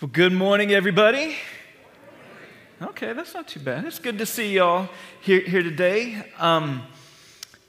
Well, 0.00 0.08
good 0.10 0.32
morning, 0.32 0.72
everybody. 0.72 1.36
Okay, 2.80 3.12
that's 3.12 3.34
not 3.34 3.46
too 3.46 3.60
bad. 3.60 3.84
It's 3.84 3.98
good 3.98 4.16
to 4.16 4.24
see 4.24 4.54
y'all 4.54 4.88
here, 5.20 5.42
here 5.42 5.62
today. 5.62 6.24
Um, 6.38 6.84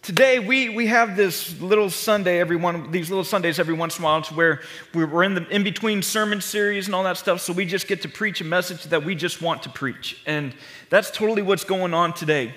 today, 0.01 0.39
we, 0.39 0.69
we 0.69 0.87
have 0.87 1.17
this 1.17 1.59
little 1.59 1.89
Sunday, 1.89 2.39
every 2.39 2.55
one, 2.55 2.89
these 2.89 3.09
little 3.09 3.25
Sundays 3.25 3.59
every 3.59 3.73
once 3.73 3.97
in 3.97 4.03
a 4.03 4.05
while, 4.05 4.21
to 4.21 4.33
where 4.33 4.61
we're 4.93 5.23
in 5.23 5.33
the 5.33 5.45
in 5.49 5.65
between 5.65 6.01
sermon 6.01 6.39
series 6.39 6.85
and 6.85 6.95
all 6.95 7.03
that 7.03 7.17
stuff, 7.17 7.41
so 7.41 7.51
we 7.51 7.65
just 7.65 7.85
get 7.85 8.01
to 8.03 8.07
preach 8.07 8.39
a 8.39 8.45
message 8.45 8.85
that 8.85 9.03
we 9.03 9.13
just 9.13 9.41
want 9.41 9.63
to 9.63 9.69
preach. 9.69 10.21
And 10.25 10.55
that's 10.89 11.11
totally 11.11 11.41
what's 11.41 11.65
going 11.65 11.93
on 11.93 12.13
today. 12.13 12.53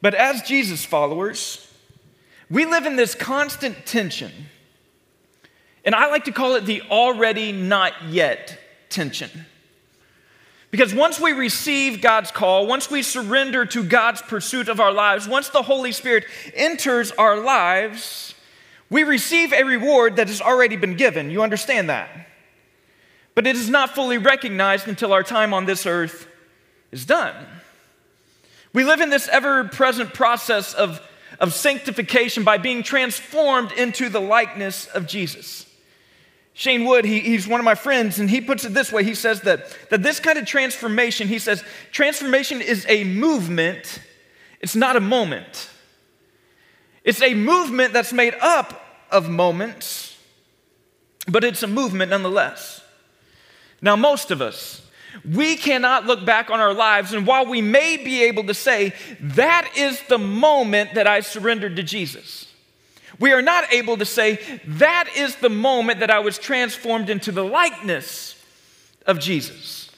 But 0.00 0.14
as 0.14 0.42
Jesus 0.42 0.84
followers, 0.84 1.74
we 2.48 2.64
live 2.64 2.86
in 2.86 2.94
this 2.94 3.16
constant 3.16 3.84
tension. 3.84 4.30
And 5.84 5.92
I 5.92 6.08
like 6.08 6.26
to 6.26 6.32
call 6.32 6.54
it 6.54 6.66
the 6.66 6.82
already 6.82 7.50
not 7.50 7.92
yet 8.10 8.60
tension. 8.88 9.30
Because 10.70 10.94
once 10.94 11.20
we 11.20 11.32
receive 11.32 12.00
God's 12.02 12.30
call, 12.30 12.66
once 12.66 12.90
we 12.90 13.02
surrender 13.02 13.64
to 13.66 13.84
God's 13.84 14.20
pursuit 14.22 14.68
of 14.68 14.80
our 14.80 14.92
lives, 14.92 15.28
once 15.28 15.48
the 15.48 15.62
Holy 15.62 15.92
Spirit 15.92 16.24
enters 16.54 17.12
our 17.12 17.40
lives, 17.40 18.34
we 18.90 19.02
receive 19.02 19.52
a 19.52 19.64
reward 19.64 20.16
that 20.16 20.28
has 20.28 20.40
already 20.40 20.76
been 20.76 20.96
given. 20.96 21.30
You 21.30 21.42
understand 21.42 21.88
that? 21.88 22.08
But 23.34 23.46
it 23.46 23.56
is 23.56 23.68
not 23.68 23.94
fully 23.94 24.18
recognized 24.18 24.88
until 24.88 25.12
our 25.12 25.22
time 25.22 25.52
on 25.52 25.66
this 25.66 25.86
earth 25.86 26.28
is 26.90 27.04
done. 27.04 27.34
We 28.72 28.84
live 28.84 29.00
in 29.00 29.10
this 29.10 29.28
ever 29.28 29.64
present 29.64 30.14
process 30.14 30.74
of, 30.74 31.00
of 31.38 31.52
sanctification 31.52 32.44
by 32.44 32.58
being 32.58 32.82
transformed 32.82 33.72
into 33.72 34.08
the 34.08 34.20
likeness 34.20 34.86
of 34.86 35.06
Jesus. 35.06 35.65
Shane 36.58 36.86
Wood, 36.86 37.04
he, 37.04 37.20
he's 37.20 37.46
one 37.46 37.60
of 37.60 37.64
my 37.64 37.74
friends, 37.74 38.18
and 38.18 38.30
he 38.30 38.40
puts 38.40 38.64
it 38.64 38.72
this 38.72 38.90
way. 38.90 39.04
He 39.04 39.14
says 39.14 39.42
that, 39.42 39.76
that 39.90 40.02
this 40.02 40.18
kind 40.18 40.38
of 40.38 40.46
transformation, 40.46 41.28
he 41.28 41.38
says, 41.38 41.62
transformation 41.92 42.62
is 42.62 42.86
a 42.88 43.04
movement, 43.04 44.00
it's 44.62 44.74
not 44.74 44.96
a 44.96 45.00
moment. 45.00 45.68
It's 47.04 47.20
a 47.20 47.34
movement 47.34 47.92
that's 47.92 48.10
made 48.10 48.34
up 48.40 49.04
of 49.10 49.28
moments, 49.28 50.16
but 51.28 51.44
it's 51.44 51.62
a 51.62 51.66
movement 51.66 52.08
nonetheless. 52.08 52.80
Now, 53.82 53.94
most 53.94 54.30
of 54.30 54.40
us, 54.40 54.80
we 55.30 55.56
cannot 55.56 56.06
look 56.06 56.24
back 56.24 56.48
on 56.48 56.58
our 56.58 56.72
lives, 56.72 57.12
and 57.12 57.26
while 57.26 57.44
we 57.44 57.60
may 57.60 57.98
be 57.98 58.22
able 58.24 58.44
to 58.44 58.54
say, 58.54 58.94
that 59.20 59.70
is 59.76 60.00
the 60.08 60.18
moment 60.18 60.94
that 60.94 61.06
I 61.06 61.20
surrendered 61.20 61.76
to 61.76 61.82
Jesus, 61.82 62.45
we 63.18 63.32
are 63.32 63.42
not 63.42 63.72
able 63.72 63.96
to 63.96 64.04
say, 64.04 64.60
that 64.66 65.08
is 65.16 65.36
the 65.36 65.48
moment 65.48 66.00
that 66.00 66.10
I 66.10 66.18
was 66.18 66.38
transformed 66.38 67.10
into 67.10 67.32
the 67.32 67.44
likeness 67.44 68.42
of 69.06 69.18
Jesus. 69.18 69.90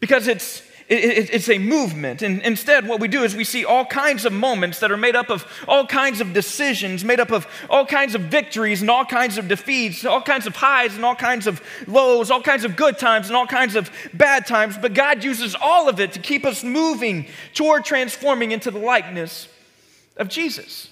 Because 0.00 0.26
it's, 0.26 0.62
it, 0.88 1.30
it's 1.32 1.48
a 1.48 1.58
movement. 1.58 2.22
And 2.22 2.42
instead, 2.42 2.86
what 2.86 3.00
we 3.00 3.08
do 3.08 3.22
is 3.22 3.34
we 3.34 3.44
see 3.44 3.64
all 3.64 3.86
kinds 3.86 4.24
of 4.24 4.32
moments 4.32 4.80
that 4.80 4.90
are 4.90 4.96
made 4.96 5.16
up 5.16 5.30
of 5.30 5.46
all 5.68 5.86
kinds 5.86 6.20
of 6.20 6.32
decisions, 6.32 7.04
made 7.04 7.20
up 7.20 7.30
of 7.30 7.46
all 7.70 7.86
kinds 7.86 8.14
of 8.14 8.22
victories 8.22 8.80
and 8.80 8.90
all 8.90 9.04
kinds 9.04 9.38
of 9.38 9.48
defeats, 9.48 10.04
all 10.04 10.20
kinds 10.20 10.46
of 10.46 10.56
highs 10.56 10.96
and 10.96 11.04
all 11.04 11.14
kinds 11.14 11.46
of 11.46 11.62
lows, 11.86 12.30
all 12.30 12.42
kinds 12.42 12.64
of 12.64 12.76
good 12.76 12.98
times 12.98 13.28
and 13.28 13.36
all 13.36 13.46
kinds 13.46 13.76
of 13.76 13.90
bad 14.12 14.46
times. 14.46 14.76
But 14.76 14.92
God 14.92 15.24
uses 15.24 15.54
all 15.54 15.88
of 15.88 16.00
it 16.00 16.12
to 16.12 16.18
keep 16.18 16.44
us 16.44 16.64
moving 16.64 17.26
toward 17.54 17.84
transforming 17.84 18.52
into 18.52 18.70
the 18.70 18.78
likeness 18.78 19.48
of 20.16 20.28
Jesus. 20.28 20.88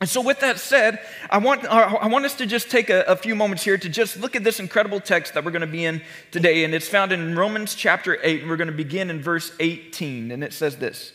And 0.00 0.08
so, 0.10 0.20
with 0.20 0.40
that 0.40 0.60
said, 0.60 1.00
I 1.30 1.38
want, 1.38 1.64
uh, 1.64 1.98
I 2.00 2.08
want 2.08 2.26
us 2.26 2.34
to 2.34 2.46
just 2.46 2.70
take 2.70 2.90
a, 2.90 3.02
a, 3.04 3.16
few 3.16 3.34
moments 3.34 3.64
here 3.64 3.78
to 3.78 3.88
just 3.88 4.18
look 4.18 4.36
at 4.36 4.44
this 4.44 4.60
incredible 4.60 5.00
text 5.00 5.32
that 5.32 5.44
we're 5.44 5.52
going 5.52 5.62
to 5.62 5.66
be 5.66 5.86
in 5.86 6.02
today. 6.30 6.64
And 6.64 6.74
it's 6.74 6.88
found 6.88 7.12
in 7.12 7.34
Romans 7.34 7.74
chapter 7.74 8.18
8, 8.22 8.42
and 8.42 8.50
we're 8.50 8.58
going 8.58 8.70
to 8.70 8.74
begin 8.74 9.08
in 9.08 9.22
verse 9.22 9.52
18. 9.58 10.32
And 10.32 10.44
it 10.44 10.52
says 10.52 10.76
this 10.76 11.12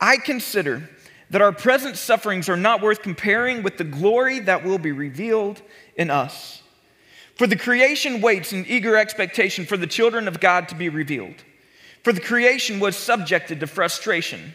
I 0.00 0.16
consider 0.16 0.90
that 1.30 1.40
our 1.40 1.52
present 1.52 1.96
sufferings 1.96 2.48
are 2.48 2.56
not 2.56 2.82
worth 2.82 3.02
comparing 3.02 3.62
with 3.62 3.78
the 3.78 3.84
glory 3.84 4.40
that 4.40 4.64
will 4.64 4.78
be 4.78 4.92
revealed 4.92 5.62
in 5.96 6.10
us. 6.10 6.60
For 7.36 7.46
the 7.46 7.56
creation 7.56 8.20
waits 8.20 8.52
in 8.52 8.66
eager 8.66 8.96
expectation 8.96 9.64
for 9.64 9.76
the 9.76 9.86
children 9.86 10.26
of 10.26 10.40
God 10.40 10.68
to 10.68 10.74
be 10.74 10.88
revealed. 10.88 11.36
For 12.02 12.12
the 12.12 12.20
creation 12.20 12.80
was 12.80 12.96
subjected 12.96 13.60
to 13.60 13.66
frustration 13.68 14.54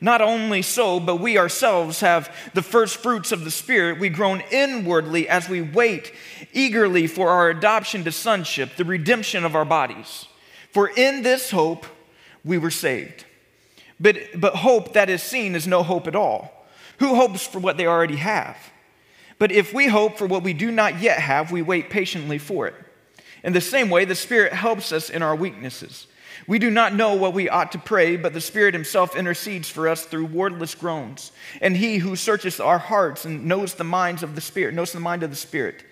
Not 0.00 0.20
only 0.20 0.62
so, 0.62 1.00
but 1.00 1.16
we 1.16 1.38
ourselves 1.38 2.00
have 2.00 2.34
the 2.54 2.62
first 2.62 2.98
fruits 2.98 3.32
of 3.32 3.44
the 3.44 3.50
Spirit. 3.50 3.98
We 3.98 4.08
groan 4.08 4.42
inwardly 4.50 5.28
as 5.28 5.48
we 5.48 5.62
wait 5.62 6.12
eagerly 6.52 7.06
for 7.06 7.30
our 7.30 7.48
adoption 7.48 8.04
to 8.04 8.12
sonship, 8.12 8.76
the 8.76 8.84
redemption 8.84 9.44
of 9.44 9.56
our 9.56 9.64
bodies. 9.64 10.26
For 10.72 10.88
in 10.88 11.22
this 11.22 11.50
hope 11.50 11.86
we 12.44 12.58
were 12.58 12.70
saved. 12.70 13.24
But, 13.98 14.18
but 14.36 14.56
hope 14.56 14.92
that 14.92 15.08
is 15.08 15.22
seen 15.22 15.54
is 15.54 15.66
no 15.66 15.82
hope 15.82 16.06
at 16.06 16.16
all. 16.16 16.66
Who 16.98 17.14
hopes 17.14 17.46
for 17.46 17.58
what 17.58 17.76
they 17.76 17.86
already 17.86 18.16
have? 18.16 18.56
But 19.38 19.52
if 19.52 19.72
we 19.72 19.86
hope 19.86 20.18
for 20.18 20.26
what 20.26 20.42
we 20.42 20.52
do 20.52 20.70
not 20.70 21.00
yet 21.00 21.18
have, 21.18 21.52
we 21.52 21.62
wait 21.62 21.90
patiently 21.90 22.38
for 22.38 22.66
it. 22.66 22.74
In 23.42 23.52
the 23.52 23.60
same 23.60 23.90
way, 23.90 24.04
the 24.04 24.14
Spirit 24.14 24.52
helps 24.52 24.92
us 24.92 25.10
in 25.10 25.22
our 25.22 25.36
weaknesses. 25.36 26.06
We 26.46 26.58
do 26.60 26.70
not 26.70 26.94
know 26.94 27.14
what 27.14 27.34
we 27.34 27.48
ought 27.48 27.72
to 27.72 27.78
pray, 27.78 28.16
but 28.16 28.32
the 28.32 28.40
Spirit 28.40 28.74
Himself 28.74 29.16
intercedes 29.16 29.68
for 29.68 29.88
us 29.88 30.04
through 30.04 30.26
wordless 30.26 30.74
groans. 30.74 31.32
And 31.60 31.76
He 31.76 31.98
who 31.98 32.14
searches 32.14 32.60
our 32.60 32.78
hearts 32.78 33.24
and 33.24 33.46
knows 33.46 33.74
the 33.74 33.84
minds 33.84 34.22
of 34.22 34.34
the 34.34 34.40
Spirit, 34.40 34.74
knows 34.74 34.92
the 34.92 35.00
mind 35.00 35.24
of 35.24 35.30
the 35.30 35.36
Spirit, 35.36 35.84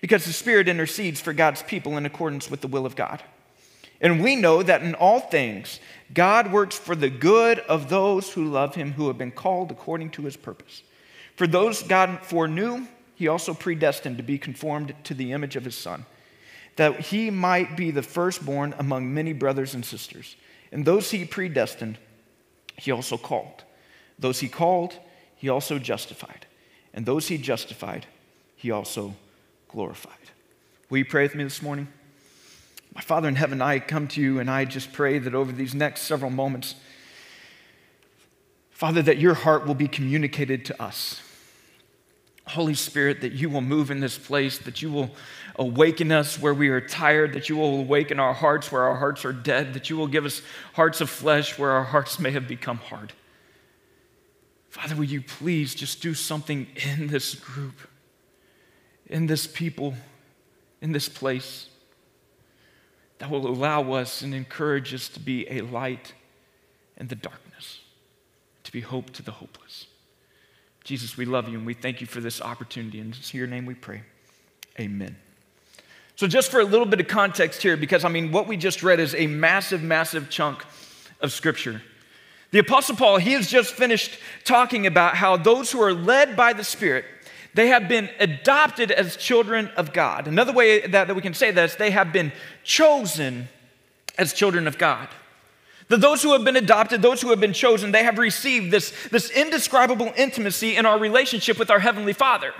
because 0.00 0.24
the 0.24 0.32
Spirit 0.32 0.66
intercedes 0.66 1.20
for 1.20 1.32
God's 1.32 1.62
people 1.62 1.96
in 1.96 2.04
accordance 2.04 2.50
with 2.50 2.60
the 2.62 2.68
will 2.68 2.84
of 2.84 2.96
God. 2.96 3.22
And 4.00 4.20
we 4.20 4.34
know 4.34 4.64
that 4.64 4.82
in 4.82 4.96
all 4.96 5.20
things, 5.20 5.78
God 6.12 6.50
works 6.50 6.76
for 6.76 6.96
the 6.96 7.10
good 7.10 7.60
of 7.60 7.88
those 7.88 8.32
who 8.32 8.50
love 8.50 8.74
Him, 8.74 8.92
who 8.92 9.06
have 9.06 9.18
been 9.18 9.30
called 9.30 9.70
according 9.70 10.10
to 10.10 10.22
His 10.22 10.36
purpose. 10.36 10.82
For 11.36 11.46
those 11.46 11.84
God 11.84 12.18
foreknew, 12.22 12.88
He 13.14 13.28
also 13.28 13.54
predestined 13.54 14.16
to 14.16 14.24
be 14.24 14.38
conformed 14.38 14.94
to 15.04 15.14
the 15.14 15.30
image 15.30 15.54
of 15.54 15.64
His 15.64 15.76
Son 15.76 16.04
that 16.76 17.00
he 17.00 17.30
might 17.30 17.76
be 17.76 17.90
the 17.90 18.02
firstborn 18.02 18.74
among 18.78 19.12
many 19.12 19.32
brothers 19.32 19.74
and 19.74 19.84
sisters. 19.84 20.36
And 20.70 20.84
those 20.84 21.10
he 21.10 21.24
predestined, 21.24 21.98
he 22.76 22.90
also 22.90 23.16
called. 23.16 23.64
Those 24.18 24.40
he 24.40 24.48
called, 24.48 24.94
he 25.36 25.48
also 25.48 25.78
justified. 25.78 26.46
And 26.94 27.04
those 27.04 27.28
he 27.28 27.38
justified, 27.38 28.06
he 28.56 28.70
also 28.70 29.14
glorified. 29.68 30.12
Will 30.88 30.98
you 30.98 31.04
pray 31.04 31.24
with 31.24 31.34
me 31.34 31.44
this 31.44 31.62
morning? 31.62 31.88
My 32.94 33.00
Father 33.00 33.28
in 33.28 33.36
heaven, 33.36 33.62
I 33.62 33.78
come 33.78 34.06
to 34.08 34.20
you 34.20 34.38
and 34.38 34.50
I 34.50 34.64
just 34.66 34.92
pray 34.92 35.18
that 35.18 35.34
over 35.34 35.50
these 35.50 35.74
next 35.74 36.02
several 36.02 36.30
moments, 36.30 36.74
Father, 38.70 39.00
that 39.02 39.18
your 39.18 39.34
heart 39.34 39.66
will 39.66 39.74
be 39.74 39.88
communicated 39.88 40.64
to 40.66 40.82
us. 40.82 41.22
Holy 42.46 42.74
Spirit, 42.74 43.20
that 43.20 43.32
you 43.32 43.48
will 43.48 43.60
move 43.60 43.90
in 43.90 44.00
this 44.00 44.18
place, 44.18 44.58
that 44.58 44.82
you 44.82 44.90
will 44.90 45.10
awaken 45.56 46.10
us 46.10 46.40
where 46.40 46.54
we 46.54 46.68
are 46.68 46.80
tired, 46.80 47.34
that 47.34 47.48
you 47.48 47.56
will 47.56 47.80
awaken 47.80 48.18
our 48.18 48.34
hearts 48.34 48.72
where 48.72 48.82
our 48.82 48.96
hearts 48.96 49.24
are 49.24 49.32
dead, 49.32 49.74
that 49.74 49.90
you 49.90 49.96
will 49.96 50.06
give 50.06 50.24
us 50.24 50.42
hearts 50.74 51.00
of 51.00 51.08
flesh 51.08 51.58
where 51.58 51.70
our 51.70 51.84
hearts 51.84 52.18
may 52.18 52.30
have 52.30 52.48
become 52.48 52.78
hard. 52.78 53.12
Father, 54.70 54.96
will 54.96 55.04
you 55.04 55.20
please 55.20 55.74
just 55.74 56.02
do 56.02 56.14
something 56.14 56.66
in 56.76 57.08
this 57.08 57.34
group, 57.34 57.74
in 59.06 59.26
this 59.26 59.46
people, 59.46 59.94
in 60.80 60.92
this 60.92 61.08
place 61.08 61.68
that 63.18 63.30
will 63.30 63.46
allow 63.46 63.92
us 63.92 64.22
and 64.22 64.34
encourage 64.34 64.92
us 64.92 65.08
to 65.08 65.20
be 65.20 65.48
a 65.48 65.60
light 65.60 66.14
in 66.96 67.06
the 67.06 67.14
darkness, 67.14 67.80
to 68.64 68.72
be 68.72 68.80
hope 68.80 69.10
to 69.10 69.22
the 69.22 69.30
hopeless. 69.30 69.86
Jesus, 70.84 71.16
we 71.16 71.24
love 71.24 71.48
you 71.48 71.58
and 71.58 71.66
we 71.66 71.74
thank 71.74 72.00
you 72.00 72.06
for 72.06 72.20
this 72.20 72.40
opportunity. 72.40 73.00
And 73.00 73.14
in 73.14 73.38
your 73.38 73.46
name 73.46 73.66
we 73.66 73.74
pray. 73.74 74.02
Amen. 74.80 75.16
So, 76.16 76.26
just 76.26 76.50
for 76.50 76.60
a 76.60 76.64
little 76.64 76.86
bit 76.86 77.00
of 77.00 77.08
context 77.08 77.62
here, 77.62 77.76
because 77.76 78.04
I 78.04 78.08
mean, 78.08 78.32
what 78.32 78.46
we 78.46 78.56
just 78.56 78.82
read 78.82 79.00
is 79.00 79.14
a 79.14 79.26
massive, 79.26 79.82
massive 79.82 80.30
chunk 80.30 80.64
of 81.20 81.32
scripture. 81.32 81.82
The 82.50 82.58
Apostle 82.58 82.96
Paul, 82.96 83.16
he 83.16 83.32
has 83.32 83.48
just 83.48 83.74
finished 83.74 84.18
talking 84.44 84.86
about 84.86 85.16
how 85.16 85.36
those 85.36 85.72
who 85.72 85.80
are 85.80 85.94
led 85.94 86.36
by 86.36 86.52
the 86.52 86.64
Spirit, 86.64 87.06
they 87.54 87.68
have 87.68 87.88
been 87.88 88.10
adopted 88.18 88.90
as 88.90 89.16
children 89.16 89.68
of 89.76 89.92
God. 89.92 90.28
Another 90.28 90.52
way 90.52 90.86
that, 90.86 91.08
that 91.08 91.14
we 91.14 91.22
can 91.22 91.34
say 91.34 91.50
that 91.50 91.64
is 91.70 91.76
they 91.76 91.90
have 91.90 92.12
been 92.12 92.32
chosen 92.62 93.48
as 94.18 94.32
children 94.32 94.66
of 94.66 94.78
God. 94.78 95.08
That 95.92 96.00
those 96.00 96.22
who 96.22 96.32
have 96.32 96.42
been 96.42 96.56
adopted, 96.56 97.02
those 97.02 97.20
who 97.20 97.28
have 97.28 97.40
been 97.40 97.52
chosen, 97.52 97.92
they 97.92 98.04
have 98.04 98.16
received 98.16 98.70
this, 98.70 98.94
this 99.10 99.28
indescribable 99.28 100.10
intimacy 100.16 100.74
in 100.74 100.86
our 100.86 100.98
relationship 100.98 101.58
with 101.58 101.70
our 101.70 101.80
Heavenly 101.80 102.14
Father. 102.14 102.54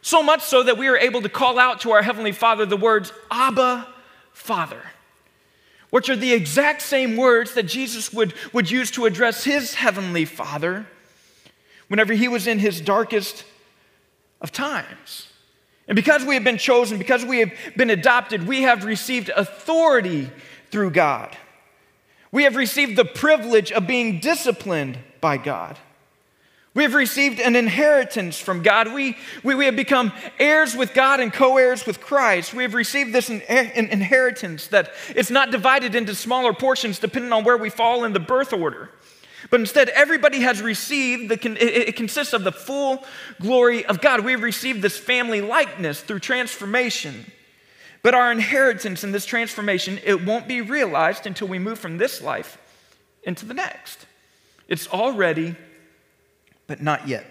So 0.00 0.22
much 0.22 0.42
so 0.42 0.62
that 0.62 0.78
we 0.78 0.86
are 0.86 0.96
able 0.96 1.22
to 1.22 1.28
call 1.28 1.58
out 1.58 1.80
to 1.80 1.90
our 1.90 2.02
Heavenly 2.02 2.30
Father 2.30 2.64
the 2.64 2.76
words, 2.76 3.12
Abba, 3.32 3.88
Father, 4.32 4.80
which 5.90 6.08
are 6.08 6.14
the 6.14 6.32
exact 6.32 6.82
same 6.82 7.16
words 7.16 7.54
that 7.54 7.64
Jesus 7.64 8.12
would, 8.12 8.32
would 8.52 8.70
use 8.70 8.92
to 8.92 9.06
address 9.06 9.42
his 9.42 9.74
Heavenly 9.74 10.24
Father 10.24 10.86
whenever 11.88 12.12
he 12.12 12.28
was 12.28 12.46
in 12.46 12.60
his 12.60 12.80
darkest 12.80 13.44
of 14.40 14.52
times. 14.52 15.26
And 15.88 15.96
because 15.96 16.24
we 16.24 16.34
have 16.34 16.44
been 16.44 16.58
chosen, 16.58 16.98
because 16.98 17.24
we 17.24 17.40
have 17.40 17.50
been 17.76 17.90
adopted, 17.90 18.46
we 18.46 18.62
have 18.62 18.84
received 18.84 19.30
authority 19.30 20.30
through 20.70 20.92
God. 20.92 21.36
We 22.32 22.44
have 22.44 22.56
received 22.56 22.96
the 22.96 23.04
privilege 23.04 23.70
of 23.70 23.86
being 23.86 24.18
disciplined 24.18 24.98
by 25.20 25.36
God. 25.36 25.78
We 26.74 26.84
have 26.84 26.94
received 26.94 27.38
an 27.38 27.54
inheritance 27.54 28.38
from 28.38 28.62
God. 28.62 28.94
We, 28.94 29.18
we, 29.42 29.54
we 29.54 29.66
have 29.66 29.76
become 29.76 30.10
heirs 30.38 30.74
with 30.74 30.94
God 30.94 31.20
and 31.20 31.30
co 31.30 31.58
heirs 31.58 31.84
with 31.84 32.00
Christ. 32.00 32.54
We 32.54 32.62
have 32.62 32.72
received 32.72 33.12
this 33.12 33.28
in, 33.28 33.42
in, 33.42 33.88
inheritance 33.90 34.68
that 34.68 34.90
it's 35.14 35.30
not 35.30 35.50
divided 35.50 35.94
into 35.94 36.14
smaller 36.14 36.54
portions 36.54 36.98
depending 36.98 37.30
on 37.30 37.44
where 37.44 37.58
we 37.58 37.68
fall 37.68 38.04
in 38.04 38.14
the 38.14 38.20
birth 38.20 38.54
order. 38.54 38.88
But 39.50 39.60
instead, 39.60 39.90
everybody 39.90 40.40
has 40.40 40.62
received, 40.62 41.30
the, 41.30 41.34
it, 41.34 41.88
it 41.88 41.96
consists 41.96 42.32
of 42.32 42.42
the 42.42 42.52
full 42.52 43.04
glory 43.38 43.84
of 43.84 44.00
God. 44.00 44.24
We 44.24 44.32
have 44.32 44.42
received 44.42 44.80
this 44.80 44.96
family 44.96 45.42
likeness 45.42 46.00
through 46.00 46.20
transformation. 46.20 47.26
But 48.02 48.14
our 48.14 48.32
inheritance 48.32 49.04
in 49.04 49.12
this 49.12 49.24
transformation, 49.24 49.98
it 50.04 50.24
won't 50.24 50.48
be 50.48 50.60
realized 50.60 51.26
until 51.26 51.48
we 51.48 51.58
move 51.58 51.78
from 51.78 51.98
this 51.98 52.20
life 52.20 52.58
into 53.22 53.46
the 53.46 53.54
next. 53.54 54.06
It's 54.68 54.88
already 54.88 55.54
but 56.66 56.82
not 56.82 57.06
yet. 57.06 57.26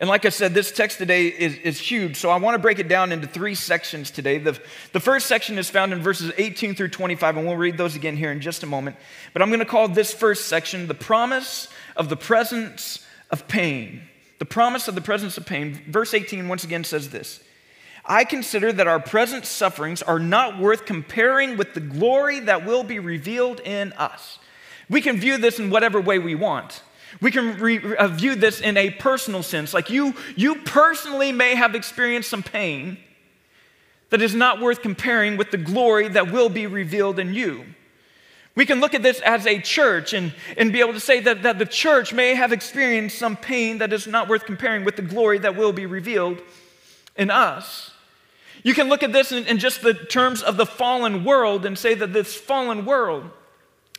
And 0.00 0.08
like 0.08 0.24
I 0.24 0.28
said, 0.28 0.54
this 0.54 0.70
text 0.70 0.98
today 0.98 1.26
is, 1.26 1.56
is 1.56 1.80
huge, 1.80 2.16
so 2.16 2.30
I 2.30 2.36
want 2.36 2.54
to 2.54 2.58
break 2.60 2.78
it 2.78 2.86
down 2.86 3.10
into 3.10 3.26
three 3.26 3.56
sections 3.56 4.12
today. 4.12 4.38
The, 4.38 4.60
the 4.92 5.00
first 5.00 5.26
section 5.26 5.58
is 5.58 5.68
found 5.68 5.92
in 5.92 6.02
verses 6.02 6.30
18 6.36 6.76
through 6.76 6.90
25, 6.90 7.36
and 7.36 7.46
we'll 7.46 7.56
read 7.56 7.76
those 7.76 7.96
again 7.96 8.16
here 8.16 8.30
in 8.30 8.40
just 8.40 8.62
a 8.62 8.66
moment. 8.66 8.96
But 9.32 9.42
I'm 9.42 9.48
going 9.48 9.58
to 9.58 9.66
call 9.66 9.88
this 9.88 10.14
first 10.14 10.46
section 10.46 10.86
the 10.86 10.94
promise 10.94 11.66
of 11.96 12.08
the 12.08 12.16
presence 12.16 13.04
of 13.30 13.48
pain. 13.48 14.02
The 14.38 14.44
promise 14.44 14.86
of 14.86 14.94
the 14.94 15.00
presence 15.00 15.36
of 15.36 15.46
pain. 15.46 15.80
Verse 15.88 16.14
18 16.14 16.46
once 16.46 16.62
again 16.62 16.84
says 16.84 17.10
this 17.10 17.40
I 18.08 18.24
consider 18.24 18.72
that 18.72 18.86
our 18.86 19.00
present 19.00 19.44
sufferings 19.44 20.00
are 20.00 20.18
not 20.18 20.58
worth 20.58 20.86
comparing 20.86 21.58
with 21.58 21.74
the 21.74 21.80
glory 21.80 22.40
that 22.40 22.64
will 22.64 22.82
be 22.82 22.98
revealed 22.98 23.60
in 23.60 23.92
us. 23.92 24.38
We 24.88 25.02
can 25.02 25.18
view 25.18 25.36
this 25.36 25.58
in 25.58 25.68
whatever 25.68 26.00
way 26.00 26.18
we 26.18 26.34
want. 26.34 26.82
We 27.20 27.30
can 27.30 27.58
re- 27.58 27.96
uh, 27.96 28.08
view 28.08 28.34
this 28.34 28.60
in 28.60 28.78
a 28.78 28.90
personal 28.90 29.42
sense. 29.42 29.74
Like 29.74 29.90
you, 29.90 30.14
you 30.36 30.56
personally 30.56 31.32
may 31.32 31.54
have 31.54 31.74
experienced 31.74 32.30
some 32.30 32.42
pain 32.42 32.96
that 34.08 34.22
is 34.22 34.34
not 34.34 34.60
worth 34.60 34.80
comparing 34.80 35.36
with 35.36 35.50
the 35.50 35.58
glory 35.58 36.08
that 36.08 36.32
will 36.32 36.48
be 36.48 36.66
revealed 36.66 37.18
in 37.18 37.34
you. 37.34 37.64
We 38.54 38.64
can 38.64 38.80
look 38.80 38.94
at 38.94 39.02
this 39.02 39.20
as 39.20 39.46
a 39.46 39.60
church 39.60 40.14
and, 40.14 40.34
and 40.56 40.72
be 40.72 40.80
able 40.80 40.94
to 40.94 41.00
say 41.00 41.20
that, 41.20 41.42
that 41.42 41.58
the 41.58 41.66
church 41.66 42.14
may 42.14 42.34
have 42.34 42.52
experienced 42.52 43.18
some 43.18 43.36
pain 43.36 43.78
that 43.78 43.92
is 43.92 44.06
not 44.06 44.28
worth 44.28 44.46
comparing 44.46 44.84
with 44.84 44.96
the 44.96 45.02
glory 45.02 45.38
that 45.38 45.56
will 45.56 45.72
be 45.72 45.86
revealed 45.86 46.40
in 47.14 47.30
us. 47.30 47.92
You 48.68 48.74
can 48.74 48.90
look 48.90 49.02
at 49.02 49.14
this 49.14 49.32
in, 49.32 49.46
in 49.46 49.56
just 49.56 49.80
the 49.80 49.94
terms 49.94 50.42
of 50.42 50.58
the 50.58 50.66
fallen 50.66 51.24
world 51.24 51.64
and 51.64 51.78
say 51.78 51.94
that 51.94 52.12
this 52.12 52.34
fallen 52.34 52.84
world 52.84 53.24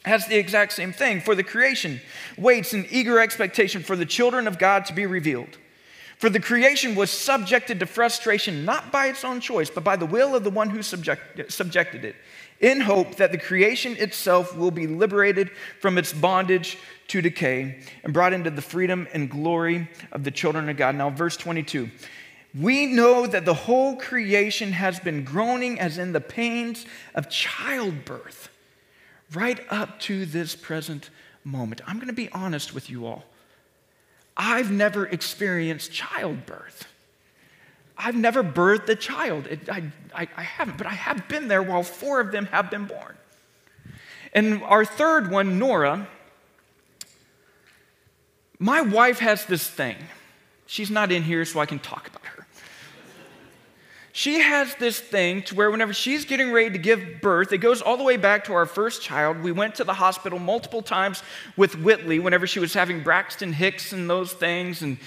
has 0.05 0.27
the 0.27 0.35
exact 0.35 0.73
same 0.73 0.93
thing. 0.93 1.21
For 1.21 1.33
the 1.33 1.43
creation 1.43 1.99
waits 2.37 2.71
in 2.71 2.85
eager 2.91 3.19
expectation 3.19 3.81
for 3.81 3.95
the 3.95 4.05
children 4.05 4.47
of 4.47 4.59
God 4.59 4.85
to 4.85 4.93
be 4.93 5.07
revealed. 5.07 5.57
For 6.19 6.29
the 6.29 6.39
creation 6.39 6.93
was 6.93 7.09
subjected 7.09 7.79
to 7.79 7.87
frustration 7.87 8.63
not 8.63 8.91
by 8.91 9.07
its 9.07 9.25
own 9.25 9.39
choice, 9.39 9.71
but 9.71 9.83
by 9.83 9.95
the 9.95 10.05
will 10.05 10.35
of 10.35 10.43
the 10.43 10.51
one 10.51 10.69
who 10.69 10.83
subject, 10.83 11.51
subjected 11.51 12.05
it, 12.05 12.15
in 12.59 12.81
hope 12.81 13.15
that 13.15 13.31
the 13.31 13.39
creation 13.39 13.95
itself 13.97 14.55
will 14.55 14.69
be 14.69 14.85
liberated 14.85 15.49
from 15.79 15.97
its 15.97 16.13
bondage 16.13 16.77
to 17.07 17.23
decay 17.23 17.79
and 18.03 18.13
brought 18.13 18.33
into 18.33 18.51
the 18.51 18.61
freedom 18.61 19.07
and 19.13 19.31
glory 19.31 19.89
of 20.11 20.23
the 20.23 20.29
children 20.29 20.69
of 20.69 20.77
God. 20.77 20.93
Now, 20.93 21.09
verse 21.09 21.37
22. 21.37 21.89
We 22.57 22.87
know 22.87 23.27
that 23.27 23.45
the 23.45 23.53
whole 23.53 23.95
creation 23.95 24.71
has 24.71 24.99
been 24.99 25.23
groaning 25.23 25.79
as 25.79 25.97
in 25.97 26.13
the 26.13 26.21
pains 26.21 26.85
of 27.13 27.29
childbirth 27.29 28.49
right 29.33 29.59
up 29.69 29.99
to 30.01 30.25
this 30.25 30.55
present 30.55 31.09
moment. 31.43 31.81
I'm 31.85 31.97
going 31.97 32.07
to 32.07 32.13
be 32.13 32.29
honest 32.31 32.73
with 32.73 32.89
you 32.89 33.05
all. 33.05 33.23
I've 34.35 34.71
never 34.71 35.05
experienced 35.05 35.91
childbirth. 35.91 36.87
I've 37.97 38.15
never 38.15 38.43
birthed 38.43 38.87
a 38.89 38.95
child. 38.95 39.45
It, 39.47 39.69
I, 39.69 39.83
I, 40.15 40.27
I 40.35 40.43
haven't, 40.43 40.77
but 40.77 40.87
I 40.87 40.93
have 40.93 41.27
been 41.27 41.49
there 41.49 41.61
while 41.61 41.83
four 41.83 42.19
of 42.19 42.31
them 42.31 42.45
have 42.47 42.71
been 42.71 42.85
born. 42.85 43.15
And 44.33 44.63
our 44.63 44.85
third 44.85 45.29
one, 45.29 45.59
Nora, 45.59 46.07
my 48.57 48.81
wife 48.81 49.19
has 49.19 49.45
this 49.45 49.67
thing. 49.67 49.97
She's 50.65 50.89
not 50.89 51.11
in 51.11 51.23
here, 51.23 51.43
so 51.45 51.59
I 51.59 51.65
can 51.65 51.79
talk 51.79 52.07
about 52.07 52.25
her 52.25 52.38
she 54.11 54.39
has 54.39 54.73
this 54.75 54.99
thing 54.99 55.43
to 55.43 55.55
where 55.55 55.69
whenever 55.69 55.93
she's 55.93 56.25
getting 56.25 56.51
ready 56.51 56.71
to 56.71 56.77
give 56.77 57.21
birth, 57.21 57.53
it 57.53 57.59
goes 57.59 57.81
all 57.81 57.95
the 57.95 58.03
way 58.03 58.17
back 58.17 58.45
to 58.45 58.53
our 58.53 58.65
first 58.65 59.01
child. 59.01 59.41
We 59.41 59.51
went 59.51 59.75
to 59.75 59.83
the 59.83 59.93
hospital 59.93 60.39
multiple 60.39 60.81
times 60.81 61.21
with 61.55 61.75
Whitley 61.75 62.19
whenever 62.19 62.47
she 62.47 62.59
was 62.59 62.73
having 62.73 63.03
Braxton 63.03 63.53
Hicks 63.53 63.93
and 63.93 64.09
those 64.09 64.33
things. 64.33 64.81
And, 64.81 64.97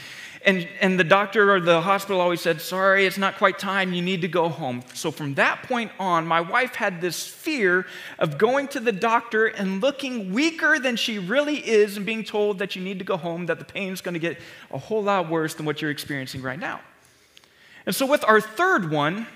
and, 0.45 0.69
and 0.81 1.01
the 1.01 1.05
doctor 1.05 1.53
or 1.53 1.61
the 1.61 1.81
hospital 1.81 2.21
always 2.21 2.41
said, 2.41 2.61
Sorry, 2.61 3.05
it's 3.05 3.19
not 3.19 3.39
quite 3.39 3.59
time. 3.59 3.93
You 3.93 4.03
need 4.03 4.21
to 4.23 4.29
go 4.29 4.49
home. 4.49 4.85
So 4.95 5.11
from 5.11 5.35
that 5.35 5.65
point 5.65 5.91
on, 5.99 6.27
my 6.27 6.41
wife 6.41 6.77
had 6.77 7.01
this 7.01 7.27
fear 7.27 7.87
of 8.21 8.39
going 8.39 8.69
to 8.69 8.81
the 8.81 8.93
doctor 8.93 9.47
and 9.47 9.81
looking 9.81 10.33
weaker 10.33 10.79
than 10.79 10.95
she 10.95 11.19
really 11.19 11.57
is 11.57 11.97
and 11.97 12.07
being 12.07 12.23
told 12.23 12.61
that 12.61 12.77
you 12.77 12.83
need 12.83 13.01
to 13.01 13.05
go 13.05 13.17
home, 13.17 13.47
that 13.47 13.59
the 13.59 13.65
pain 13.65 13.93
is 13.93 14.01
going 14.01 14.15
to 14.15 14.21
get 14.21 14.39
a 14.71 14.79
whole 14.79 15.03
lot 15.03 15.29
worse 15.29 15.55
than 15.55 15.67
what 15.67 15.83
you're 15.83 15.91
experiencing 15.91 16.41
right 16.41 16.59
now. 16.59 16.81
And 17.87 17.95
so, 17.95 18.07
with 18.07 18.25
our 18.25 18.41
third 18.41 18.91
one, 18.91 19.27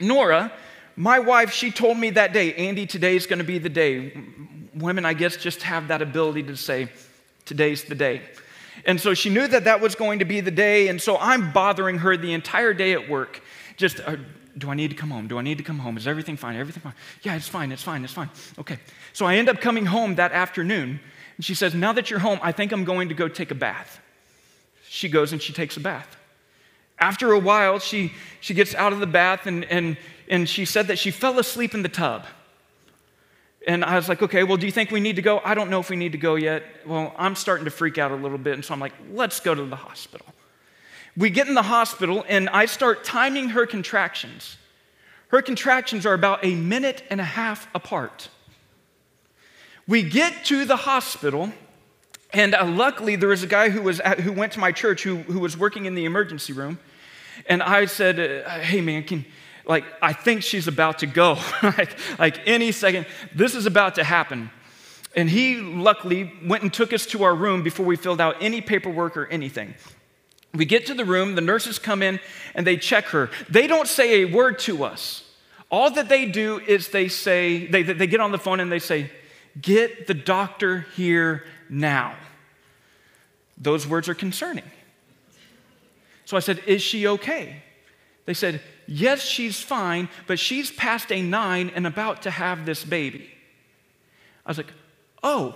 Nora, 0.00 0.52
my 0.96 1.18
wife, 1.18 1.52
she 1.52 1.70
told 1.70 1.98
me 1.98 2.10
that 2.10 2.32
day, 2.32 2.54
Andy, 2.54 2.86
today 2.86 3.16
is 3.16 3.26
going 3.26 3.38
to 3.38 3.44
be 3.44 3.58
the 3.58 3.68
day. 3.68 4.12
Women, 4.74 5.04
I 5.04 5.14
guess, 5.14 5.36
just 5.36 5.62
have 5.62 5.88
that 5.88 6.02
ability 6.02 6.44
to 6.44 6.56
say, 6.56 6.88
today's 7.44 7.84
the 7.84 7.94
day. 7.94 8.22
And 8.86 9.00
so 9.00 9.14
she 9.14 9.30
knew 9.30 9.46
that 9.46 9.64
that 9.64 9.80
was 9.80 9.94
going 9.94 10.18
to 10.20 10.24
be 10.24 10.40
the 10.40 10.50
day. 10.50 10.88
And 10.88 11.00
so 11.00 11.18
I'm 11.18 11.52
bothering 11.52 11.98
her 11.98 12.16
the 12.16 12.32
entire 12.32 12.72
day 12.72 12.92
at 12.92 13.08
work. 13.08 13.42
Just, 13.76 14.00
uh, 14.00 14.16
do 14.58 14.70
I 14.70 14.74
need 14.74 14.90
to 14.90 14.96
come 14.96 15.10
home? 15.10 15.28
Do 15.28 15.38
I 15.38 15.42
need 15.42 15.58
to 15.58 15.64
come 15.64 15.78
home? 15.78 15.96
Is 15.96 16.06
everything 16.06 16.36
fine? 16.36 16.56
Everything 16.56 16.82
fine? 16.82 16.94
Yeah, 17.22 17.36
it's 17.36 17.48
fine. 17.48 17.72
It's 17.72 17.82
fine. 17.82 18.04
It's 18.04 18.12
fine. 18.12 18.30
Okay. 18.58 18.78
So 19.12 19.26
I 19.26 19.36
end 19.36 19.48
up 19.48 19.60
coming 19.60 19.86
home 19.86 20.16
that 20.16 20.32
afternoon. 20.32 21.00
And 21.36 21.44
she 21.44 21.54
says, 21.54 21.74
Now 21.74 21.92
that 21.92 22.10
you're 22.10 22.18
home, 22.18 22.38
I 22.42 22.52
think 22.52 22.72
I'm 22.72 22.84
going 22.84 23.08
to 23.08 23.14
go 23.14 23.28
take 23.28 23.50
a 23.50 23.54
bath. 23.54 24.00
She 24.88 25.08
goes 25.08 25.32
and 25.32 25.40
she 25.40 25.52
takes 25.52 25.76
a 25.76 25.80
bath. 25.80 26.16
After 27.02 27.32
a 27.32 27.38
while, 27.38 27.80
she, 27.80 28.12
she 28.40 28.54
gets 28.54 28.76
out 28.76 28.92
of 28.92 29.00
the 29.00 29.08
bath 29.08 29.48
and, 29.48 29.64
and, 29.64 29.96
and 30.28 30.48
she 30.48 30.64
said 30.64 30.86
that 30.86 31.00
she 31.00 31.10
fell 31.10 31.40
asleep 31.40 31.74
in 31.74 31.82
the 31.82 31.88
tub. 31.88 32.26
And 33.66 33.84
I 33.84 33.96
was 33.96 34.08
like, 34.08 34.22
okay, 34.22 34.44
well, 34.44 34.56
do 34.56 34.66
you 34.66 34.72
think 34.72 34.92
we 34.92 35.00
need 35.00 35.16
to 35.16 35.22
go? 35.22 35.40
I 35.44 35.54
don't 35.54 35.68
know 35.68 35.80
if 35.80 35.90
we 35.90 35.96
need 35.96 36.12
to 36.12 36.18
go 36.18 36.36
yet. 36.36 36.62
Well, 36.86 37.12
I'm 37.18 37.34
starting 37.34 37.64
to 37.64 37.72
freak 37.72 37.98
out 37.98 38.12
a 38.12 38.14
little 38.14 38.38
bit. 38.38 38.54
And 38.54 38.64
so 38.64 38.72
I'm 38.72 38.78
like, 38.78 38.92
let's 39.12 39.40
go 39.40 39.52
to 39.52 39.64
the 39.64 39.74
hospital. 39.74 40.26
We 41.16 41.28
get 41.28 41.48
in 41.48 41.54
the 41.54 41.62
hospital 41.62 42.24
and 42.28 42.48
I 42.50 42.66
start 42.66 43.02
timing 43.02 43.48
her 43.48 43.66
contractions. 43.66 44.56
Her 45.28 45.42
contractions 45.42 46.06
are 46.06 46.14
about 46.14 46.44
a 46.44 46.54
minute 46.54 47.02
and 47.10 47.20
a 47.20 47.24
half 47.24 47.66
apart. 47.74 48.28
We 49.88 50.04
get 50.04 50.44
to 50.44 50.64
the 50.64 50.76
hospital 50.76 51.52
and 52.32 52.54
uh, 52.54 52.64
luckily, 52.64 53.16
there 53.16 53.28
was 53.28 53.42
a 53.42 53.46
guy 53.46 53.68
who, 53.68 53.82
was 53.82 54.00
at, 54.00 54.20
who 54.20 54.32
went 54.32 54.52
to 54.52 54.58
my 54.58 54.72
church 54.72 55.02
who, 55.02 55.16
who 55.16 55.38
was 55.38 55.56
working 55.56 55.84
in 55.84 55.94
the 55.94 56.06
emergency 56.06 56.52
room. 56.52 56.78
And 57.46 57.62
I 57.62 57.86
said, 57.86 58.18
uh, 58.18 58.50
Hey, 58.60 58.80
man, 58.80 59.04
can, 59.04 59.24
like, 59.64 59.84
I 60.00 60.12
think 60.12 60.42
she's 60.42 60.68
about 60.68 61.00
to 61.00 61.06
go. 61.06 61.38
like, 61.62 61.96
like, 62.18 62.40
any 62.46 62.72
second, 62.72 63.06
this 63.34 63.54
is 63.54 63.66
about 63.66 63.96
to 63.96 64.04
happen. 64.04 64.50
And 65.14 65.28
he 65.28 65.56
luckily 65.56 66.32
went 66.44 66.62
and 66.62 66.72
took 66.72 66.92
us 66.92 67.04
to 67.06 67.22
our 67.24 67.34
room 67.34 67.62
before 67.62 67.84
we 67.84 67.96
filled 67.96 68.20
out 68.20 68.36
any 68.40 68.60
paperwork 68.60 69.16
or 69.16 69.26
anything. 69.26 69.74
We 70.54 70.64
get 70.64 70.86
to 70.86 70.94
the 70.94 71.04
room, 71.04 71.34
the 71.34 71.40
nurses 71.40 71.78
come 71.78 72.02
in 72.02 72.20
and 72.54 72.66
they 72.66 72.76
check 72.76 73.06
her. 73.06 73.30
They 73.48 73.66
don't 73.66 73.88
say 73.88 74.22
a 74.22 74.24
word 74.26 74.58
to 74.60 74.84
us. 74.84 75.24
All 75.70 75.90
that 75.90 76.08
they 76.08 76.26
do 76.26 76.60
is 76.60 76.88
they 76.88 77.08
say, 77.08 77.66
they, 77.66 77.82
they 77.82 78.06
get 78.06 78.20
on 78.20 78.32
the 78.32 78.38
phone 78.38 78.60
and 78.60 78.70
they 78.70 78.78
say, 78.78 79.10
Get 79.60 80.06
the 80.06 80.14
doctor 80.14 80.86
here 80.96 81.44
now. 81.68 82.14
Those 83.58 83.86
words 83.86 84.08
are 84.08 84.14
concerning. 84.14 84.64
So 86.32 86.38
I 86.38 86.40
said, 86.40 86.62
Is 86.66 86.80
she 86.80 87.06
okay? 87.06 87.62
They 88.24 88.32
said, 88.32 88.62
Yes, 88.86 89.20
she's 89.20 89.60
fine, 89.60 90.08
but 90.26 90.38
she's 90.38 90.70
past 90.70 91.12
a 91.12 91.20
nine 91.20 91.70
and 91.74 91.86
about 91.86 92.22
to 92.22 92.30
have 92.30 92.64
this 92.64 92.86
baby. 92.86 93.30
I 94.46 94.48
was 94.50 94.56
like, 94.56 94.72
Oh. 95.22 95.54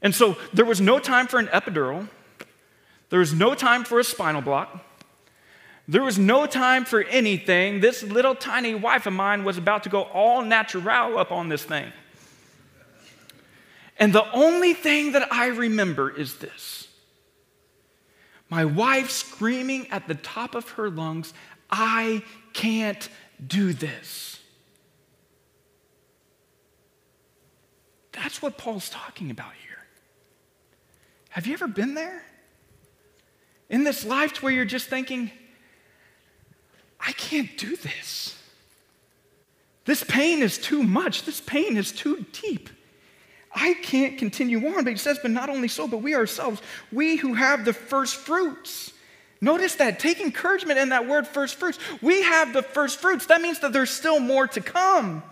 And 0.00 0.14
so 0.14 0.38
there 0.54 0.64
was 0.64 0.80
no 0.80 0.98
time 0.98 1.26
for 1.26 1.38
an 1.38 1.48
epidural, 1.48 2.08
there 3.10 3.18
was 3.18 3.34
no 3.34 3.54
time 3.54 3.84
for 3.84 4.00
a 4.00 4.04
spinal 4.04 4.40
block. 4.40 4.82
There 5.86 6.02
was 6.02 6.18
no 6.18 6.46
time 6.46 6.86
for 6.86 7.02
anything. 7.02 7.80
This 7.80 8.02
little 8.02 8.34
tiny 8.34 8.74
wife 8.74 9.04
of 9.04 9.12
mine 9.12 9.44
was 9.44 9.58
about 9.58 9.82
to 9.82 9.90
go 9.90 10.04
all 10.04 10.42
natural 10.42 11.18
up 11.18 11.32
on 11.32 11.50
this 11.50 11.64
thing. 11.64 11.92
And 13.98 14.14
the 14.14 14.24
only 14.32 14.72
thing 14.72 15.12
that 15.12 15.30
I 15.30 15.48
remember 15.48 16.08
is 16.08 16.36
this 16.36 16.88
my 18.50 18.64
wife 18.64 19.10
screaming 19.10 19.88
at 19.90 20.08
the 20.08 20.14
top 20.16 20.54
of 20.54 20.68
her 20.70 20.90
lungs, 20.90 21.32
I 21.70 22.22
can't 22.52 23.08
do 23.44 23.72
this. 23.72 24.40
That's 28.12 28.42
what 28.42 28.58
Paul's 28.58 28.90
talking 28.90 29.30
about 29.30 29.52
here. 29.64 29.78
Have 31.30 31.46
you 31.46 31.52
ever 31.54 31.68
been 31.68 31.94
there? 31.94 32.24
In 33.68 33.84
this 33.84 34.04
life 34.04 34.42
where 34.42 34.52
you're 34.52 34.64
just 34.64 34.88
thinking, 34.88 35.30
I 36.98 37.12
can't 37.12 37.56
do 37.56 37.76
this. 37.76 38.36
This 39.84 40.02
pain 40.04 40.42
is 40.42 40.58
too 40.58 40.82
much. 40.82 41.22
This 41.22 41.40
pain 41.40 41.76
is 41.76 41.92
too 41.92 42.26
deep. 42.32 42.68
I 43.52 43.74
can't 43.74 44.18
continue 44.18 44.58
on. 44.68 44.84
But 44.84 44.90
he 44.90 44.96
says, 44.96 45.18
but 45.20 45.30
not 45.30 45.48
only 45.48 45.68
so, 45.68 45.88
but 45.88 45.98
we 45.98 46.14
ourselves, 46.14 46.60
we 46.92 47.16
who 47.16 47.34
have 47.34 47.64
the 47.64 47.72
first 47.72 48.16
fruits. 48.16 48.92
Notice 49.40 49.76
that. 49.76 49.98
Take 49.98 50.20
encouragement 50.20 50.78
in 50.78 50.90
that 50.90 51.08
word 51.08 51.26
first 51.26 51.56
fruits. 51.56 51.78
We 52.02 52.22
have 52.22 52.52
the 52.52 52.62
first 52.62 53.00
fruits. 53.00 53.26
That 53.26 53.40
means 53.40 53.60
that 53.60 53.72
there's 53.72 53.90
still 53.90 54.20
more 54.20 54.46
to 54.48 54.60
come. 54.60 55.22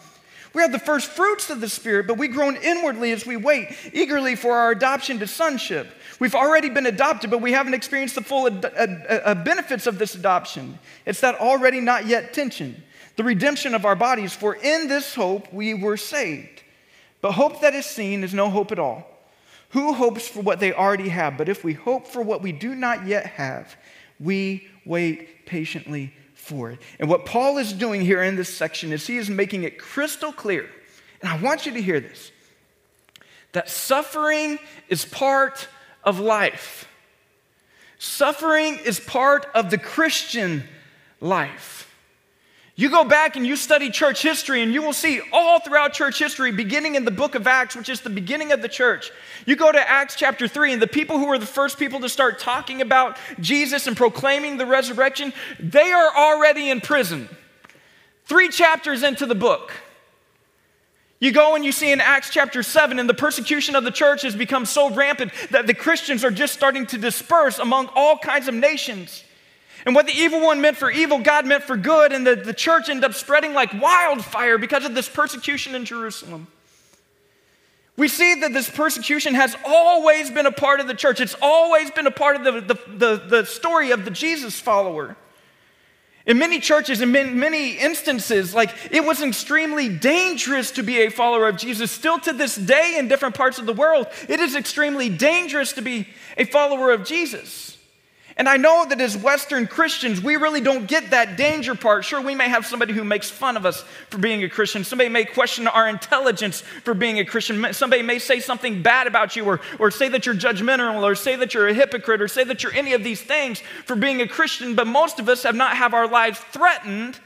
We 0.55 0.63
have 0.63 0.73
the 0.73 0.79
first 0.79 1.11
fruits 1.11 1.51
of 1.51 1.61
the 1.61 1.69
Spirit, 1.69 2.07
but 2.07 2.17
we 2.17 2.27
groan 2.27 2.57
inwardly 2.57 3.13
as 3.13 3.27
we 3.27 3.37
wait 3.37 3.77
eagerly 3.93 4.35
for 4.35 4.57
our 4.57 4.71
adoption 4.71 5.19
to 5.19 5.27
sonship. 5.27 5.89
We've 6.19 6.35
already 6.35 6.71
been 6.71 6.87
adopted, 6.87 7.31
but 7.31 7.43
we 7.43 7.53
haven't 7.53 7.75
experienced 7.75 8.15
the 8.15 8.23
full 8.23 8.47
ad- 8.47 8.65
ad- 8.65 9.07
ad- 9.09 9.45
benefits 9.45 9.87
of 9.87 9.99
this 9.99 10.15
adoption. 10.15 10.79
It's 11.05 11.21
that 11.21 11.37
already 11.37 11.81
not 11.81 12.07
yet 12.07 12.33
tension, 12.33 12.83
the 13.17 13.25
redemption 13.25 13.75
of 13.75 13.85
our 13.85 13.95
bodies. 13.95 14.33
For 14.33 14.55
in 14.55 14.89
this 14.89 15.15
hope 15.15 15.53
we 15.53 15.75
were 15.75 15.99
saved. 15.99 16.63
But 17.21 17.33
hope 17.33 17.61
that 17.61 17.75
is 17.75 17.87
seen 17.87 18.23
is 18.23 18.33
no 18.33 18.51
hope 18.51 18.73
at 18.73 18.79
all. 18.79 19.07
Who 19.71 19.93
hopes 19.93 20.29
for 20.29 20.41
what 20.41 20.61
they 20.61 20.73
already 20.73 21.09
have? 21.11 21.37
But 21.37 21.49
if 21.49 21.63
we 21.63 21.75
hope 21.75 22.07
for 22.07 22.23
what 22.23 22.43
we 22.43 22.53
do 22.53 22.75
not 22.75 23.07
yet 23.07 23.27
have, 23.27 23.77
we 24.19 24.69
wait 24.85 25.47
patiently 25.47 26.15
for 26.35 26.71
it. 26.71 26.79
And 26.99 27.09
what 27.09 27.27
Paul 27.27 27.59
is 27.59 27.73
doing 27.73 28.01
here 28.01 28.23
in 28.23 28.37
this 28.37 28.55
section 28.55 28.93
is 28.93 29.07
he 29.07 29.19
is 29.19 29.29
making 29.29 29.65
it 29.65 29.79
crystal 29.79 30.33
clear. 30.33 30.69
And 31.21 31.31
I 31.31 31.39
want 31.39 31.67
you 31.67 31.73
to 31.73 31.83
hear 31.83 32.01
this 32.01 32.33
that 33.53 33.69
suffering 33.69 34.59
is 34.89 35.05
part 35.05 35.69
of 36.05 36.21
life. 36.21 36.89
Suffering 37.99 38.79
is 38.85 39.01
part 39.01 39.47
of 39.55 39.71
the 39.71 39.79
Christian 39.79 40.65
life. 41.21 41.88
You 42.79 42.91
go 42.91 43.03
back 43.03 43.35
and 43.35 43.45
you 43.45 43.57
study 43.57 43.91
church 43.91 44.23
history, 44.23 44.63
and 44.63 44.73
you 44.73 44.83
will 44.83 44.93
see 44.93 45.21
all 45.33 45.59
throughout 45.59 45.95
church 45.95 46.17
history, 46.17 46.53
beginning 46.53 46.95
in 46.95 47.05
the 47.05 47.11
book 47.11 47.35
of 47.35 47.45
Acts, 47.49 47.75
which 47.75 47.89
is 47.89 48.03
the 48.03 48.09
beginning 48.09 48.53
of 48.53 48.63
the 48.63 48.69
church. 48.69 49.11
You 49.47 49.57
go 49.57 49.73
to 49.73 49.91
Acts 49.91 50.15
chapter 50.15 50.47
3, 50.47 50.75
and 50.75 50.81
the 50.81 50.87
people 50.87 51.19
who 51.19 51.27
were 51.27 51.39
the 51.39 51.45
first 51.45 51.77
people 51.77 51.99
to 51.99 52.09
start 52.09 52.39
talking 52.39 52.81
about 52.81 53.19
Jesus 53.41 53.89
and 53.89 53.97
proclaiming 53.97 54.59
the 54.59 54.65
resurrection, 54.65 55.33
they 55.59 55.91
are 55.91 56.17
already 56.17 56.71
in 56.71 56.81
prison. 56.81 57.29
Three 58.27 58.49
chapters 58.49 59.03
into 59.03 59.27
the 59.27 59.35
book. 59.35 59.73
You 61.19 61.33
go 61.33 61.57
and 61.57 61.65
you 61.65 61.73
see 61.73 61.91
in 61.91 62.01
Acts 62.01 62.31
chapter 62.31 62.63
7, 62.63 63.01
and 63.01 63.09
the 63.09 63.15
persecution 63.15 63.75
of 63.75 63.83
the 63.83 63.91
church 63.91 64.23
has 64.23 64.37
become 64.37 64.65
so 64.65 64.95
rampant 64.95 65.33
that 65.51 65.67
the 65.67 65.75
Christians 65.75 66.23
are 66.23 66.31
just 66.31 66.55
starting 66.55 66.87
to 66.87 66.99
disperse 66.99 67.59
among 67.59 67.89
all 67.97 68.17
kinds 68.17 68.47
of 68.47 68.55
nations. 68.55 69.25
And 69.87 69.95
what 69.95 70.07
the 70.07 70.13
evil 70.13 70.41
one 70.41 70.61
meant 70.61 70.77
for 70.77 70.91
evil, 70.91 71.21
God 71.21 71.47
meant 71.47 71.65
for 71.65 71.77
good, 71.77 72.13
and 72.13 72.27
the, 72.27 72.37
the 72.37 72.53
church 72.53 72.89
ended 72.89 73.05
up 73.05 73.15
spreading 73.15 73.55
like 73.55 73.73
wildfire 73.81 74.59
because 74.59 74.85
of 74.85 74.95
this 74.95 75.09
persecution 75.09 75.75
in 75.75 75.85
Jerusalem. 75.85 76.49
We 77.97 78.07
see 78.07 78.37
that 78.37 78.53
this 78.53 78.71
persecution 78.71 79.35
has 79.35 79.57
always 79.67 80.31
been 80.31 80.47
a 80.47 80.53
part 80.53 80.79
of 80.79 80.87
the 80.87 80.95
church. 80.95 81.21
It's 81.21 81.35
always 81.43 81.91
been 81.91 82.07
a 82.07 82.13
part 82.13 82.37
of 82.37 82.45
the, 82.45 82.61
the, 82.61 82.79
the, 82.97 83.17
the 83.27 83.45
story 83.45 83.91
of 83.91 84.05
the 84.05 84.13
Jesus 84.13 84.61
follower. 84.61 85.17
In 86.25 86.39
many 86.39 86.61
churches, 86.61 87.01
in 87.01 87.11
many 87.11 87.73
instances, 87.73 88.55
like 88.55 88.73
it 88.93 89.03
was 89.03 89.21
extremely 89.21 89.89
dangerous 89.89 90.71
to 90.73 90.85
be 90.85 90.99
a 91.01 91.11
follower 91.11 91.49
of 91.49 91.57
Jesus. 91.57 91.91
Still 91.91 92.21
to 92.21 92.33
this 92.33 92.55
day, 92.55 92.97
in 92.99 93.09
different 93.09 93.35
parts 93.35 93.59
of 93.59 93.67
the 93.67 93.73
world, 93.73 94.07
it 94.29 94.39
is 94.39 94.55
extremely 94.55 95.09
dangerous 95.09 95.73
to 95.73 95.83
be 95.83 96.07
a 96.37 96.45
follower 96.45 96.93
of 96.93 97.05
Jesus. 97.05 97.68
And 98.38 98.49
I 98.49 98.57
know 98.57 98.87
that 98.88 99.00
as 99.00 99.16
Western 99.16 99.66
Christians, 99.66 100.23
we 100.23 100.37
really 100.37 100.61
don't 100.61 100.87
get 100.87 101.11
that 101.11 101.37
danger 101.37 101.75
part. 101.75 102.04
Sure, 102.04 102.21
we 102.21 102.37
may 102.37 102.49
have 102.49 102.64
somebody 102.64 102.92
who 102.92 103.02
makes 103.02 103.28
fun 103.28 103.57
of 103.57 103.66
us 103.66 103.83
for 104.11 104.18
being 104.18 104.45
a 104.45 104.49
Christian. 104.49 104.85
Somebody 104.85 105.11
may 105.11 105.25
question 105.25 105.66
our 105.66 105.88
intelligence 105.88 106.61
for 106.61 106.95
being 106.95 107.18
a 107.18 107.25
Christian. 107.25 107.73
Somebody 107.73 108.02
may 108.02 108.21
say 108.21 108.38
something 108.38 108.80
bad 108.80 109.09
about 109.09 109.35
you 109.35 109.45
or, 109.45 109.61
or 109.80 109.90
say 109.90 110.09
that 110.11 110.25
you're 110.25 110.37
judgmental 110.37 111.02
or 111.02 111.16
say 111.16 111.35
that 111.35 111.52
you're 111.52 111.66
a 111.66 111.75
hypocrite 111.75 112.23
or 112.23 112.28
say 112.28 112.45
that 112.45 112.62
you're 112.62 112.73
any 112.75 112.92
of 112.92 113.02
these 113.02 113.21
things 113.21 113.61
for 113.85 113.97
being 113.97 114.23
a 114.23 114.28
Christian. 114.28 114.76
But 114.76 114.87
most 114.87 115.18
of 115.18 115.28
us 115.28 115.42
have 115.42 115.57
not 115.57 115.76
have 115.76 115.92
our 115.92 116.07
lives 116.07 116.38
threatened 116.38 117.18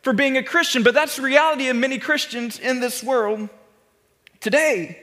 for 0.00 0.14
being 0.14 0.38
a 0.38 0.42
Christian. 0.42 0.82
But 0.82 0.94
that's 0.94 1.16
the 1.16 1.22
reality 1.22 1.68
of 1.68 1.76
many 1.76 1.98
Christians 1.98 2.58
in 2.58 2.80
this 2.80 3.02
world 3.02 3.50
today. 4.40 4.98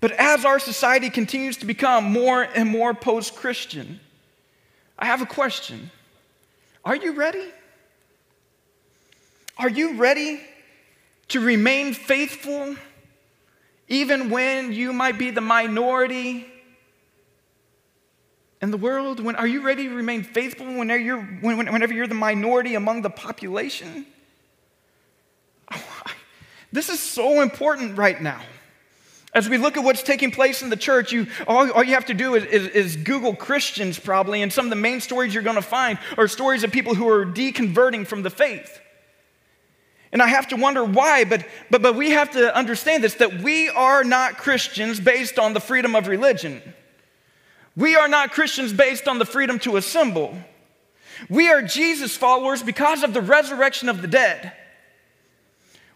But 0.00 0.12
as 0.12 0.44
our 0.44 0.58
society 0.58 1.08
continues 1.08 1.56
to 1.58 1.66
become 1.66 2.04
more 2.04 2.42
and 2.42 2.68
more 2.68 2.92
post 2.92 3.34
Christian, 3.34 3.98
I 5.00 5.06
have 5.06 5.22
a 5.22 5.26
question. 5.26 5.90
Are 6.84 6.94
you 6.94 7.12
ready? 7.12 7.44
Are 9.58 9.68
you 9.68 9.96
ready 9.96 10.40
to 11.28 11.40
remain 11.40 11.94
faithful 11.94 12.76
even 13.88 14.30
when 14.30 14.72
you 14.72 14.92
might 14.92 15.18
be 15.18 15.30
the 15.30 15.40
minority 15.40 16.46
in 18.60 18.70
the 18.70 18.76
world? 18.76 19.20
When, 19.20 19.36
are 19.36 19.46
you 19.46 19.62
ready 19.62 19.88
to 19.88 19.94
remain 19.94 20.22
faithful 20.22 20.66
whenever 20.66 21.02
you're, 21.02 21.22
whenever 21.22 21.94
you're 21.94 22.06
the 22.06 22.14
minority 22.14 22.74
among 22.74 23.02
the 23.02 23.10
population? 23.10 24.06
This 26.72 26.88
is 26.88 27.00
so 27.00 27.40
important 27.40 27.98
right 27.98 28.22
now. 28.22 28.40
As 29.32 29.48
we 29.48 29.58
look 29.58 29.76
at 29.76 29.84
what's 29.84 30.02
taking 30.02 30.32
place 30.32 30.60
in 30.60 30.70
the 30.70 30.76
church, 30.76 31.12
you, 31.12 31.28
all, 31.46 31.70
all 31.70 31.84
you 31.84 31.94
have 31.94 32.06
to 32.06 32.14
do 32.14 32.34
is, 32.34 32.44
is, 32.44 32.66
is, 32.68 32.96
Google 32.96 33.34
Christians, 33.34 33.96
probably, 33.96 34.42
and 34.42 34.52
some 34.52 34.66
of 34.66 34.70
the 34.70 34.76
main 34.76 35.00
stories 35.00 35.32
you're 35.32 35.44
going 35.44 35.56
to 35.56 35.62
find 35.62 35.98
are 36.18 36.26
stories 36.26 36.64
of 36.64 36.72
people 36.72 36.94
who 36.94 37.08
are 37.08 37.24
deconverting 37.24 38.06
from 38.06 38.22
the 38.22 38.30
faith. 38.30 38.80
And 40.12 40.20
I 40.20 40.26
have 40.26 40.48
to 40.48 40.56
wonder 40.56 40.84
why, 40.84 41.24
but, 41.24 41.46
but, 41.70 41.80
but 41.80 41.94
we 41.94 42.10
have 42.10 42.32
to 42.32 42.54
understand 42.56 43.04
this 43.04 43.14
that 43.14 43.40
we 43.40 43.68
are 43.68 44.02
not 44.02 44.36
Christians 44.36 44.98
based 44.98 45.38
on 45.38 45.52
the 45.52 45.60
freedom 45.60 45.94
of 45.94 46.08
religion. 46.08 46.60
We 47.76 47.94
are 47.94 48.08
not 48.08 48.32
Christians 48.32 48.72
based 48.72 49.06
on 49.06 49.20
the 49.20 49.24
freedom 49.24 49.60
to 49.60 49.76
assemble. 49.76 50.36
We 51.28 51.48
are 51.50 51.62
Jesus 51.62 52.16
followers 52.16 52.64
because 52.64 53.04
of 53.04 53.14
the 53.14 53.20
resurrection 53.20 53.88
of 53.88 54.02
the 54.02 54.08
dead. 54.08 54.52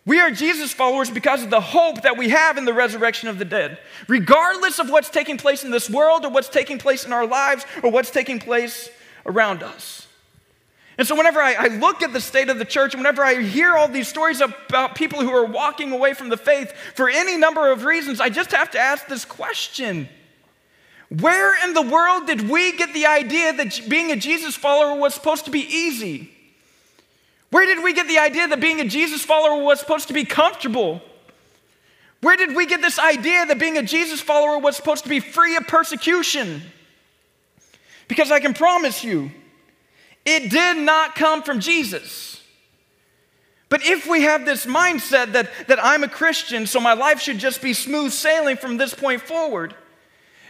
We 0.07 0.21
are 0.21 0.31
Jesus 0.31 0.73
followers 0.73 1.11
because 1.11 1.43
of 1.43 1.51
the 1.51 1.61
hope 1.61 2.03
that 2.03 2.19
we 2.19 2.29
have 2.29 2.59
in 2.59 2.67
the 2.67 2.75
resurrection 2.75 3.29
of 3.29 3.39
the 3.39 3.45
dead. 3.45 3.79
Regardless 4.07 4.79
of 4.79 4.91
what's 4.91 5.09
taking 5.09 5.39
place 5.39 5.65
in 5.65 5.71
this 5.71 5.89
world 5.89 6.27
or 6.27 6.31
what's 6.31 6.51
taking 6.51 6.79
place 6.79 7.07
in 7.07 7.13
our 7.13 7.27
lives 7.27 7.65
or 7.83 7.91
what's 7.91 8.11
taking 8.11 8.39
place 8.39 8.91
around 9.25 9.63
us. 9.63 10.07
And 10.97 11.09
so, 11.09 11.17
whenever 11.17 11.41
I, 11.41 11.55
I, 11.55 11.67
look 11.69 12.03
at 12.03 12.13
the 12.13 12.21
state 12.21 12.51
of 12.51 12.59
the 12.59 12.65
church, 12.65 12.95
whenever 12.95 13.25
I 13.25 13.43
hear 13.43 13.75
all 13.77 13.89
these 13.89 14.07
stories 14.07 14.41
about 14.41 14.95
people 14.95 15.21
who 15.21 15.31
are 15.31 15.47
walking 15.47 15.91
away 15.91 16.15
from 16.15 16.29
the 16.29 16.37
faith 16.37 16.73
for 16.95 17.09
any 17.09 17.37
number 17.37 17.73
of 17.73 17.85
reasons, 17.85 18.21
I 18.21 18.29
just 18.29 18.53
have 18.53 18.71
to 18.73 18.79
ask 18.79 19.09
this 19.09 19.25
question 19.25 20.09
Where 21.09 21.65
in 21.65 21.75
the 21.75 21.83
world 21.83 22.27
did 22.27 22.49
we 22.49 22.77
get 22.77 22.93
the 22.93 23.07
idea 23.07 23.55
that 23.55 23.81
being 23.89 24.13
a 24.13 24.17
Jesus 24.17 24.55
follower 24.55 24.97
was 24.97 25.15
supposed 25.15 25.47
to 25.47 25.51
be 25.51 25.63
easy? 25.63 26.34
Where 27.55 27.67
did 27.67 27.85
we 27.85 27.93
get 27.93 28.09
the 28.09 28.19
idea 28.19 28.49
that 28.49 28.59
being 28.59 28.81
a 28.81 28.85
Jesus 28.85 29.25
follower 29.25 29.63
was 29.63 29.79
supposed 29.79 30.09
to 30.09 30.13
be 30.13 30.25
comfortable? 30.25 31.01
Where 32.21 32.37
did 32.37 32.57
we 32.57 32.67
get 32.67 32.83
this 32.83 32.99
idea 32.99 33.47
that 33.47 33.61
being 33.61 33.79
a 33.79 33.83
Jesus 33.85 34.21
follower 34.21 34.59
was 34.59 34.75
supposed 34.75 35.05
to 35.05 35.09
be 35.09 35.21
free 35.21 35.55
of 35.55 35.69
persecution? 35.69 36.63
Because 38.09 38.33
I 38.33 38.41
can 38.41 38.55
promise 38.55 39.05
you, 39.05 39.31
it 40.27 40.51
did 40.51 40.79
not 40.79 41.15
come 41.15 41.45
from 41.45 41.61
Jesus. 41.61 42.43
But 43.69 43.87
if 43.87 44.09
we 44.09 44.23
have 44.23 44.45
this 44.45 44.67
mindset 44.67 45.31
that, 45.35 45.49
that 45.69 45.79
I'm 45.81 46.03
a 46.03 46.09
Christian, 46.09 46.67
so 46.67 46.81
my 46.81 46.95
life 46.95 47.21
should 47.21 47.39
just 47.39 47.63
be 47.63 47.73
smooth 47.73 48.11
sailing 48.11 48.57
from 48.57 48.79
this 48.79 48.95
point 48.95 49.23
forward, 49.23 49.77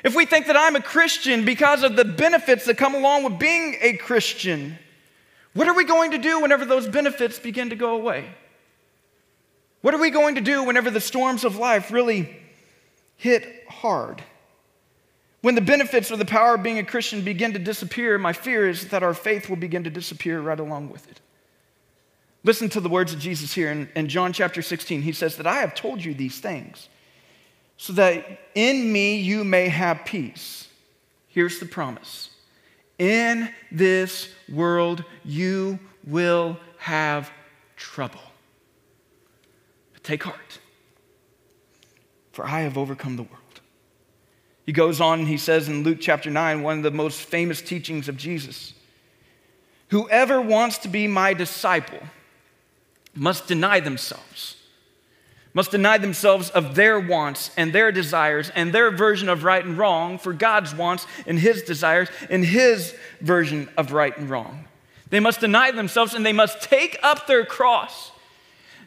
if 0.03 0.15
we 0.15 0.25
think 0.25 0.47
that 0.47 0.57
I'm 0.57 0.75
a 0.75 0.81
Christian 0.81 1.45
because 1.45 1.83
of 1.83 1.97
the 1.97 2.05
benefits 2.07 2.65
that 2.65 2.79
come 2.79 2.95
along 2.95 3.25
with 3.25 3.39
being 3.39 3.77
a 3.83 3.99
Christian, 3.99 4.79
what 5.55 5.69
are 5.69 5.75
we 5.75 5.85
going 5.85 6.11
to 6.11 6.19
do 6.19 6.41
whenever 6.41 6.65
those 6.65 6.87
benefits 6.87 7.39
begin 7.39 7.71
to 7.71 7.77
go 7.77 7.95
away? 7.95 8.27
What 9.81 9.95
are 9.95 10.01
we 10.01 10.11
going 10.11 10.35
to 10.37 10.41
do 10.41 10.65
whenever 10.65 10.91
the 10.91 11.01
storms 11.01 11.45
of 11.45 11.57
life 11.57 11.91
really 11.91 12.37
hit 13.17 13.65
hard? 13.69 14.23
When 15.43 15.55
the 15.55 15.61
benefits 15.61 16.11
or 16.11 16.17
the 16.17 16.25
power 16.25 16.55
of 16.55 16.63
being 16.63 16.79
a 16.79 16.85
Christian 16.85 17.23
begin 17.23 17.53
to 17.53 17.59
disappear, 17.59 18.19
my 18.19 18.33
fear 18.33 18.69
is 18.69 18.89
that 18.89 19.03
our 19.03 19.15
faith 19.15 19.49
will 19.49 19.57
begin 19.57 19.85
to 19.85 19.91
disappear 19.91 20.41
right 20.41 20.59
along 20.59 20.91
with 20.91 21.09
it. 21.11 21.21
Listen 22.45 22.69
to 22.71 22.81
the 22.81 22.89
words 22.89 23.13
of 23.13 23.19
Jesus 23.19 23.53
here 23.53 23.71
in, 23.71 23.89
in 23.95 24.09
John 24.09 24.33
chapter 24.33 24.63
16. 24.63 25.03
He 25.03 25.13
says 25.13 25.37
that 25.37 25.47
I 25.47 25.57
have 25.57 25.75
told 25.75 26.05
you 26.05 26.15
these 26.15 26.41
things 26.41 26.89
so 27.77 27.93
that 27.95 28.25
in 28.55 28.93
me 28.93 29.17
you 29.17 29.45
may 29.45 29.69
have 29.69 30.05
peace. 30.05 30.69
Here's 31.29 31.59
the 31.59 31.67
promise 31.67 32.31
In 32.99 33.51
this 33.73 34.29
world 34.49 35.05
you 35.25 35.79
will 36.07 36.59
have 36.79 37.31
trouble. 37.77 38.21
But 39.93 40.05
take 40.05 40.23
heart, 40.23 40.59
for 42.33 42.47
I 42.47 42.61
have 42.61 42.79
overcome 42.79 43.17
the 43.17 43.23
world. 43.23 43.41
He 44.65 44.73
goes 44.73 45.01
on 45.01 45.21
and 45.21 45.29
he 45.29 45.37
says 45.37 45.69
in 45.69 45.83
Luke 45.83 45.99
chapter 46.01 46.31
9, 46.31 46.63
one 46.63 46.79
of 46.79 46.83
the 46.83 46.91
most 46.91 47.21
famous 47.21 47.61
teachings 47.61 48.09
of 48.09 48.17
Jesus 48.17 48.75
Whoever 49.89 50.41
wants 50.41 50.79
to 50.79 50.89
be 50.89 51.07
my 51.07 51.35
disciple 51.35 52.01
must 53.15 53.47
deny 53.47 53.81
themselves, 53.81 54.57
must 55.55 55.71
deny 55.71 55.97
themselves 55.99 56.51
of 56.51 56.75
their 56.75 56.99
wants 56.99 57.53
and 57.57 57.73
their 57.73 57.93
desires 57.93 58.51
and 58.57 58.73
their 58.73 58.91
version 58.91 59.29
of 59.29 59.45
right 59.45 59.65
and 59.65 59.79
wrong 59.79 60.19
for 60.19 60.33
God's 60.33 60.75
wants 60.75 61.07
and 61.27 61.39
his 61.39 61.63
desires 61.63 62.09
and 62.29 62.45
his 62.45 62.95
version 63.21 63.69
of 63.77 63.93
right 63.93 64.17
and 64.19 64.29
wrong. 64.29 64.65
They 65.11 65.21
must 65.21 65.41
deny 65.41 65.71
themselves 65.71 66.13
and 66.13 66.27
they 66.27 66.33
must 66.33 66.61
take 66.61 66.99
up 67.05 67.29
their 67.29 67.47
cross. 67.47 68.11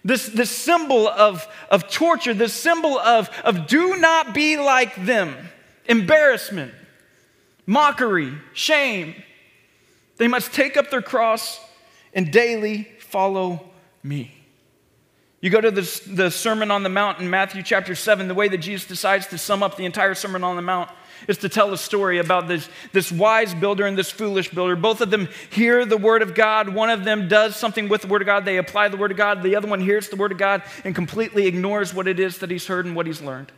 This, 0.03 0.27
this 0.27 0.51
symbol 0.51 1.07
of, 1.07 1.47
of 1.71 1.89
torture, 1.89 2.33
this 2.33 2.53
symbol 2.53 2.99
of, 2.99 3.29
of 3.45 3.65
do 3.67 3.95
not 3.97 4.33
be 4.33 4.57
like 4.57 5.05
them 5.05 5.35
embarrassment, 5.85 6.73
mockery, 7.65 8.33
shame. 8.51 9.15
They 10.17 10.27
must 10.27 10.51
take 10.51 10.75
up 10.75 10.91
their 10.91 11.01
cross 11.01 11.61
and 12.13 12.29
daily 12.29 12.89
follow 12.99 13.69
me. 14.03 14.36
You 15.39 15.51
go 15.51 15.61
to 15.61 15.69
the, 15.69 16.01
the 16.07 16.31
Sermon 16.31 16.71
on 16.71 16.81
the 16.81 16.89
Mount 16.89 17.19
in 17.19 17.29
Matthew 17.29 17.61
chapter 17.61 17.93
7, 17.93 18.27
the 18.27 18.33
way 18.33 18.47
that 18.47 18.57
Jesus 18.57 18.87
decides 18.87 19.27
to 19.27 19.37
sum 19.37 19.61
up 19.61 19.77
the 19.77 19.85
entire 19.85 20.15
Sermon 20.15 20.43
on 20.43 20.55
the 20.55 20.63
Mount 20.63 20.89
is 21.27 21.37
to 21.39 21.49
tell 21.49 21.71
a 21.73 21.77
story 21.77 22.19
about 22.19 22.47
this, 22.47 22.67
this 22.91 23.11
wise 23.11 23.53
builder 23.53 23.85
and 23.85 23.97
this 23.97 24.09
foolish 24.09 24.49
builder. 24.49 24.75
Both 24.75 25.01
of 25.01 25.11
them 25.11 25.29
hear 25.51 25.85
the 25.85 25.97
word 25.97 26.21
of 26.21 26.33
God. 26.33 26.69
One 26.69 26.89
of 26.89 27.03
them 27.03 27.27
does 27.27 27.55
something 27.55 27.87
with 27.87 28.01
the 28.01 28.07
word 28.07 28.21
of 28.21 28.25
God. 28.25 28.45
They 28.45 28.57
apply 28.57 28.87
the 28.89 28.97
word 28.97 29.11
of 29.11 29.17
God. 29.17 29.43
The 29.43 29.55
other 29.55 29.67
one 29.67 29.79
hears 29.79 30.09
the 30.09 30.15
word 30.15 30.31
of 30.31 30.37
God 30.37 30.63
and 30.83 30.95
completely 30.95 31.45
ignores 31.45 31.93
what 31.93 32.07
it 32.07 32.19
is 32.19 32.39
that 32.39 32.51
he's 32.51 32.67
heard 32.67 32.85
and 32.85 32.95
what 32.95 33.07
he's 33.07 33.21
learned. 33.21 33.51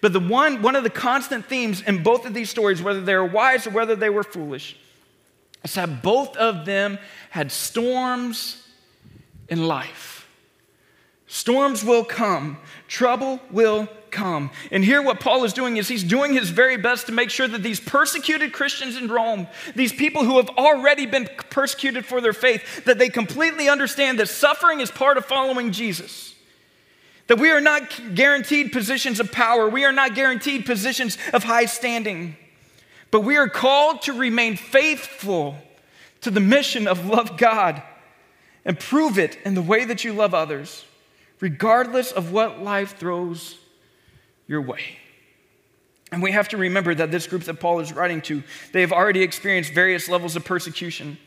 But 0.00 0.12
the 0.12 0.20
one, 0.20 0.62
one 0.62 0.76
of 0.76 0.82
the 0.82 0.90
constant 0.90 1.46
themes 1.46 1.80
in 1.80 2.02
both 2.02 2.26
of 2.26 2.34
these 2.34 2.50
stories, 2.50 2.82
whether 2.82 3.00
they 3.00 3.14
were 3.14 3.24
wise 3.24 3.66
or 3.66 3.70
whether 3.70 3.96
they 3.96 4.10
were 4.10 4.24
foolish, 4.24 4.76
is 5.62 5.74
that 5.74 6.02
both 6.02 6.36
of 6.36 6.64
them 6.64 6.98
had 7.30 7.50
storms 7.50 8.66
in 9.48 9.66
life. 9.66 10.13
Storms 11.26 11.82
will 11.82 12.04
come, 12.04 12.58
trouble 12.86 13.40
will 13.50 13.88
come. 14.10 14.50
And 14.70 14.84
here, 14.84 15.02
what 15.02 15.20
Paul 15.20 15.44
is 15.44 15.52
doing 15.52 15.76
is 15.76 15.88
he's 15.88 16.04
doing 16.04 16.32
his 16.32 16.50
very 16.50 16.76
best 16.76 17.06
to 17.06 17.12
make 17.12 17.30
sure 17.30 17.48
that 17.48 17.62
these 17.62 17.80
persecuted 17.80 18.52
Christians 18.52 18.96
in 18.96 19.08
Rome, 19.08 19.48
these 19.74 19.92
people 19.92 20.24
who 20.24 20.36
have 20.36 20.50
already 20.50 21.06
been 21.06 21.28
persecuted 21.50 22.06
for 22.06 22.20
their 22.20 22.32
faith, 22.32 22.84
that 22.84 22.98
they 22.98 23.08
completely 23.08 23.68
understand 23.68 24.18
that 24.18 24.28
suffering 24.28 24.80
is 24.80 24.90
part 24.90 25.18
of 25.18 25.24
following 25.24 25.72
Jesus. 25.72 26.34
That 27.26 27.38
we 27.38 27.50
are 27.50 27.60
not 27.60 28.14
guaranteed 28.14 28.70
positions 28.72 29.18
of 29.18 29.32
power, 29.32 29.68
we 29.68 29.84
are 29.84 29.92
not 29.92 30.14
guaranteed 30.14 30.66
positions 30.66 31.18
of 31.32 31.42
high 31.42 31.64
standing, 31.64 32.36
but 33.10 33.22
we 33.22 33.36
are 33.36 33.48
called 33.48 34.02
to 34.02 34.12
remain 34.12 34.56
faithful 34.56 35.56
to 36.20 36.30
the 36.30 36.40
mission 36.40 36.86
of 36.86 37.06
love 37.06 37.36
God 37.38 37.82
and 38.64 38.78
prove 38.78 39.18
it 39.18 39.38
in 39.44 39.54
the 39.54 39.62
way 39.62 39.84
that 39.84 40.04
you 40.04 40.12
love 40.12 40.34
others, 40.34 40.84
regardless 41.44 42.10
of 42.10 42.32
what 42.32 42.62
life 42.62 42.96
throws 42.96 43.58
your 44.46 44.62
way. 44.62 44.96
And 46.10 46.22
we 46.22 46.30
have 46.30 46.48
to 46.48 46.56
remember 46.56 46.94
that 46.94 47.10
this 47.10 47.26
group 47.26 47.42
that 47.42 47.60
Paul 47.60 47.80
is 47.80 47.92
writing 47.92 48.22
to, 48.22 48.42
they 48.72 48.80
have 48.80 48.92
already 48.92 49.20
experienced 49.20 49.74
various 49.74 50.08
levels 50.08 50.36
of 50.36 50.44
persecution. 50.46 51.18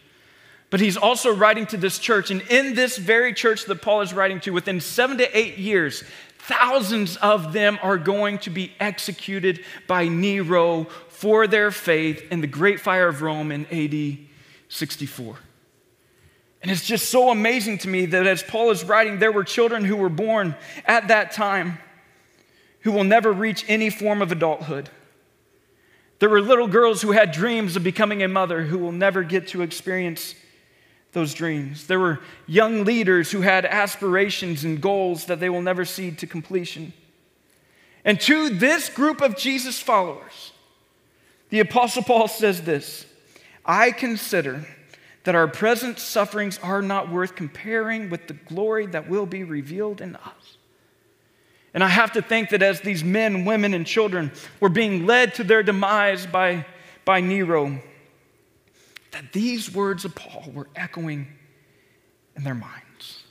But 0.71 0.79
he's 0.79 0.97
also 0.97 1.31
writing 1.35 1.67
to 1.67 1.77
this 1.77 1.99
church. 1.99 2.31
And 2.31 2.41
in 2.49 2.73
this 2.73 2.97
very 2.97 3.31
church 3.31 3.65
that 3.65 3.83
Paul 3.83 4.01
is 4.01 4.11
writing 4.11 4.39
to, 4.39 4.49
within 4.49 4.81
seven 4.81 5.19
to 5.19 5.37
eight 5.37 5.59
years, 5.59 6.03
thousands 6.39 7.17
of 7.17 7.53
them 7.53 7.77
are 7.83 7.99
going 7.99 8.39
to 8.39 8.49
be 8.49 8.71
executed 8.79 9.63
by 9.85 10.07
Nero 10.07 10.85
for 11.09 11.45
their 11.45 11.69
faith 11.69 12.25
in 12.31 12.41
the 12.41 12.47
Great 12.47 12.79
Fire 12.79 13.07
of 13.07 13.21
Rome 13.21 13.51
in 13.51 13.67
AD 13.67 14.17
64. 14.67 15.37
And 16.67 16.73
it's 16.73 16.85
just 16.85 17.09
so 17.09 17.29
amazing 17.29 17.77
to 17.77 17.87
me 17.87 18.07
that 18.07 18.27
as 18.27 18.43
Paul 18.43 18.71
is 18.71 18.83
writing, 18.83 19.19
there 19.19 19.31
were 19.31 19.45
children 19.45 19.85
who 19.85 19.95
were 19.95 20.09
born 20.09 20.53
at 20.83 21.07
that 21.07 21.31
time 21.31 21.77
who 22.81 22.91
will 22.91 23.05
never 23.05 23.31
reach 23.31 23.63
any 23.69 23.89
form 23.89 24.21
of 24.21 24.33
adulthood. 24.33 24.89
There 26.19 26.27
were 26.27 26.41
little 26.41 26.67
girls 26.67 27.01
who 27.01 27.13
had 27.13 27.31
dreams 27.31 27.77
of 27.77 27.85
becoming 27.85 28.21
a 28.21 28.27
mother 28.27 28.63
who 28.63 28.79
will 28.79 28.91
never 28.91 29.23
get 29.23 29.47
to 29.49 29.61
experience 29.61 30.35
those 31.13 31.33
dreams. 31.33 31.87
There 31.87 32.01
were 32.01 32.19
young 32.47 32.83
leaders 32.83 33.31
who 33.31 33.39
had 33.39 33.65
aspirations 33.65 34.65
and 34.65 34.81
goals 34.81 35.23
that 35.27 35.39
they 35.39 35.49
will 35.49 35.61
never 35.61 35.85
see 35.85 36.11
to 36.11 36.27
completion. 36.27 36.91
And 38.03 38.19
to 38.19 38.49
this 38.49 38.89
group 38.89 39.21
of 39.21 39.37
Jesus 39.37 39.79
followers, 39.79 40.51
the 41.49 41.61
Apostle 41.61 42.03
Paul 42.03 42.27
says 42.27 42.63
this 42.63 43.05
I 43.65 43.91
consider 43.91 44.67
that 45.27 45.35
our 45.35 45.49
present 45.49 45.99
sufferings 45.99 46.57
are 46.63 46.81
not 46.81 47.11
worth 47.11 47.35
comparing 47.35 48.09
with 48.09 48.27
the 48.27 48.33
glory 48.33 48.85
that 48.85 49.09
will 49.09 49.25
be 49.25 49.43
revealed 49.43 49.99
in 49.99 50.15
us. 50.15 50.57
And 51.73 51.83
I 51.83 51.89
have 51.89 52.13
to 52.13 52.21
think 52.21 52.51
that 52.51 52.63
as 52.63 52.79
these 52.79 53.03
men, 53.03 53.43
women, 53.43 53.73
and 53.73 53.85
children 53.85 54.31
were 54.61 54.69
being 54.69 55.05
led 55.05 55.33
to 55.33 55.43
their 55.43 55.63
demise 55.63 56.25
by, 56.25 56.65
by 57.03 57.19
Nero, 57.19 57.77
that 59.11 59.33
these 59.33 59.69
words 59.69 60.05
of 60.05 60.15
Paul 60.15 60.49
were 60.53 60.69
echoing 60.77 61.27
in 62.37 62.45
their 62.45 62.55
minds. 62.55 63.23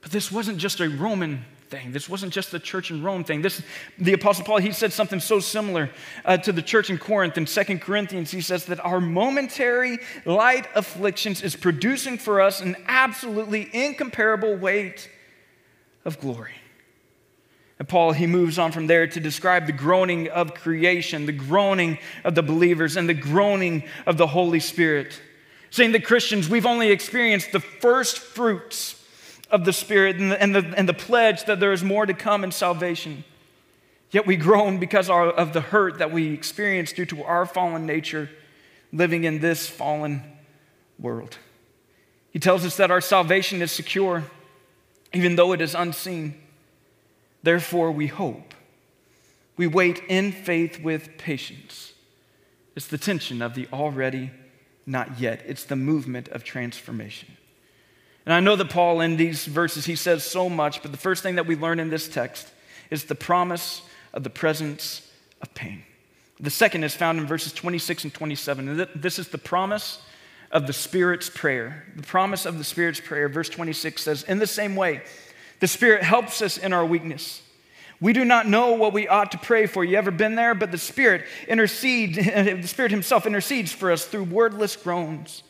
But 0.00 0.12
this 0.12 0.30
wasn't 0.30 0.58
just 0.58 0.78
a 0.78 0.88
Roman 0.88 1.44
thing. 1.74 1.90
This 1.90 2.08
wasn't 2.08 2.32
just 2.32 2.52
the 2.52 2.60
church 2.60 2.90
in 2.90 3.02
Rome 3.02 3.24
thing. 3.24 3.42
This, 3.42 3.60
the 3.98 4.12
Apostle 4.12 4.44
Paul, 4.44 4.58
he 4.58 4.70
said 4.70 4.92
something 4.92 5.18
so 5.18 5.40
similar 5.40 5.90
uh, 6.24 6.36
to 6.36 6.52
the 6.52 6.62
church 6.62 6.88
in 6.88 6.98
Corinth. 6.98 7.36
In 7.36 7.48
Second 7.48 7.80
Corinthians, 7.80 8.30
he 8.30 8.40
says 8.40 8.66
that 8.66 8.84
our 8.84 9.00
momentary 9.00 9.98
light 10.24 10.68
afflictions 10.76 11.42
is 11.42 11.56
producing 11.56 12.16
for 12.16 12.40
us 12.40 12.60
an 12.60 12.76
absolutely 12.86 13.68
incomparable 13.72 14.54
weight 14.54 15.10
of 16.04 16.20
glory. 16.20 16.54
And 17.80 17.88
Paul, 17.88 18.12
he 18.12 18.28
moves 18.28 18.56
on 18.56 18.70
from 18.70 18.86
there 18.86 19.08
to 19.08 19.18
describe 19.18 19.66
the 19.66 19.72
groaning 19.72 20.28
of 20.28 20.54
creation, 20.54 21.26
the 21.26 21.32
groaning 21.32 21.98
of 22.22 22.36
the 22.36 22.42
believers, 22.42 22.96
and 22.96 23.08
the 23.08 23.14
groaning 23.14 23.82
of 24.06 24.16
the 24.16 24.28
Holy 24.28 24.60
Spirit. 24.60 25.20
Saying 25.70 25.90
that 25.90 26.04
Christians, 26.04 26.48
we've 26.48 26.66
only 26.66 26.90
experienced 26.90 27.50
the 27.50 27.58
first 27.58 28.20
fruits 28.20 29.03
of 29.54 29.64
the 29.64 29.72
Spirit 29.72 30.16
and 30.16 30.32
the, 30.32 30.42
and 30.42 30.54
the, 30.54 30.74
and 30.76 30.88
the 30.88 30.94
pledge 30.94 31.44
that 31.44 31.60
there 31.60 31.72
is 31.72 31.84
more 31.84 32.04
to 32.04 32.12
come 32.12 32.42
in 32.42 32.50
salvation. 32.50 33.22
Yet 34.10 34.26
we 34.26 34.34
groan 34.36 34.78
because 34.78 35.08
of 35.08 35.52
the 35.52 35.60
hurt 35.60 35.98
that 35.98 36.10
we 36.10 36.32
experience 36.32 36.92
due 36.92 37.06
to 37.06 37.22
our 37.22 37.46
fallen 37.46 37.86
nature 37.86 38.28
living 38.92 39.22
in 39.22 39.38
this 39.38 39.68
fallen 39.68 40.24
world. 40.98 41.38
He 42.32 42.40
tells 42.40 42.64
us 42.64 42.76
that 42.78 42.90
our 42.90 43.00
salvation 43.00 43.62
is 43.62 43.70
secure, 43.70 44.24
even 45.12 45.36
though 45.36 45.52
it 45.52 45.60
is 45.60 45.76
unseen. 45.76 46.34
Therefore, 47.44 47.92
we 47.92 48.08
hope. 48.08 48.54
We 49.56 49.68
wait 49.68 50.02
in 50.08 50.32
faith 50.32 50.80
with 50.80 51.16
patience. 51.16 51.92
It's 52.74 52.88
the 52.88 52.98
tension 52.98 53.40
of 53.40 53.54
the 53.54 53.68
already, 53.72 54.32
not 54.84 55.20
yet. 55.20 55.44
It's 55.46 55.62
the 55.62 55.76
movement 55.76 56.26
of 56.30 56.42
transformation. 56.42 57.36
And 58.26 58.32
I 58.32 58.40
know 58.40 58.56
that 58.56 58.70
Paul, 58.70 59.00
in 59.00 59.16
these 59.16 59.44
verses, 59.44 59.84
he 59.84 59.96
says 59.96 60.24
so 60.24 60.48
much, 60.48 60.82
but 60.82 60.92
the 60.92 60.98
first 60.98 61.22
thing 61.22 61.34
that 61.34 61.46
we 61.46 61.56
learn 61.56 61.78
in 61.78 61.90
this 61.90 62.08
text 62.08 62.48
is 62.90 63.04
the 63.04 63.14
promise 63.14 63.82
of 64.12 64.24
the 64.24 64.30
presence 64.30 65.10
of 65.42 65.52
pain. 65.54 65.82
The 66.40 66.50
second 66.50 66.84
is 66.84 66.94
found 66.94 67.18
in 67.18 67.26
verses 67.26 67.52
26 67.52 68.04
and 68.04 68.14
27. 68.14 68.68
And 68.68 68.88
this 68.94 69.18
is 69.18 69.28
the 69.28 69.38
promise 69.38 70.00
of 70.50 70.66
the 70.66 70.72
Spirit's 70.72 71.28
prayer. 71.28 71.84
The 71.96 72.02
promise 72.02 72.46
of 72.46 72.58
the 72.58 72.64
Spirit's 72.64 73.00
prayer. 73.00 73.28
Verse 73.28 73.48
26 73.48 74.02
says, 74.02 74.22
In 74.24 74.38
the 74.38 74.46
same 74.46 74.74
way, 74.74 75.02
the 75.60 75.68
Spirit 75.68 76.02
helps 76.02 76.40
us 76.42 76.56
in 76.56 76.72
our 76.72 76.84
weakness. 76.84 77.42
We 78.00 78.12
do 78.12 78.24
not 78.24 78.48
know 78.48 78.72
what 78.72 78.92
we 78.92 79.06
ought 79.06 79.32
to 79.32 79.38
pray 79.38 79.66
for. 79.66 79.84
You 79.84 79.96
ever 79.96 80.10
been 80.10 80.34
there? 80.34 80.54
But 80.54 80.72
the 80.72 80.78
Spirit 80.78 81.24
intercedes, 81.48 82.16
the 82.16 82.66
Spirit 82.66 82.90
Himself 82.90 83.26
intercedes 83.26 83.72
for 83.72 83.90
us 83.92 84.04
through 84.04 84.24
wordless 84.24 84.76
groans. 84.76 85.42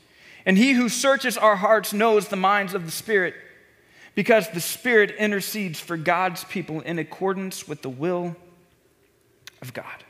And 0.46 0.58
He 0.58 0.72
who 0.72 0.88
searches 0.88 1.38
our 1.38 1.56
hearts 1.56 1.92
knows 1.92 2.28
the 2.28 2.36
minds 2.36 2.74
of 2.74 2.84
the 2.84 2.90
Spirit, 2.90 3.34
because 4.14 4.48
the 4.50 4.60
Spirit 4.60 5.14
intercedes 5.18 5.80
for 5.80 5.96
God's 5.96 6.44
people 6.44 6.80
in 6.80 6.98
accordance 6.98 7.66
with 7.66 7.82
the 7.82 7.88
will 7.88 8.36
of 9.62 9.72
God. 9.72 10.04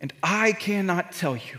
And 0.00 0.12
I 0.22 0.52
cannot 0.52 1.12
tell 1.12 1.36
you 1.36 1.58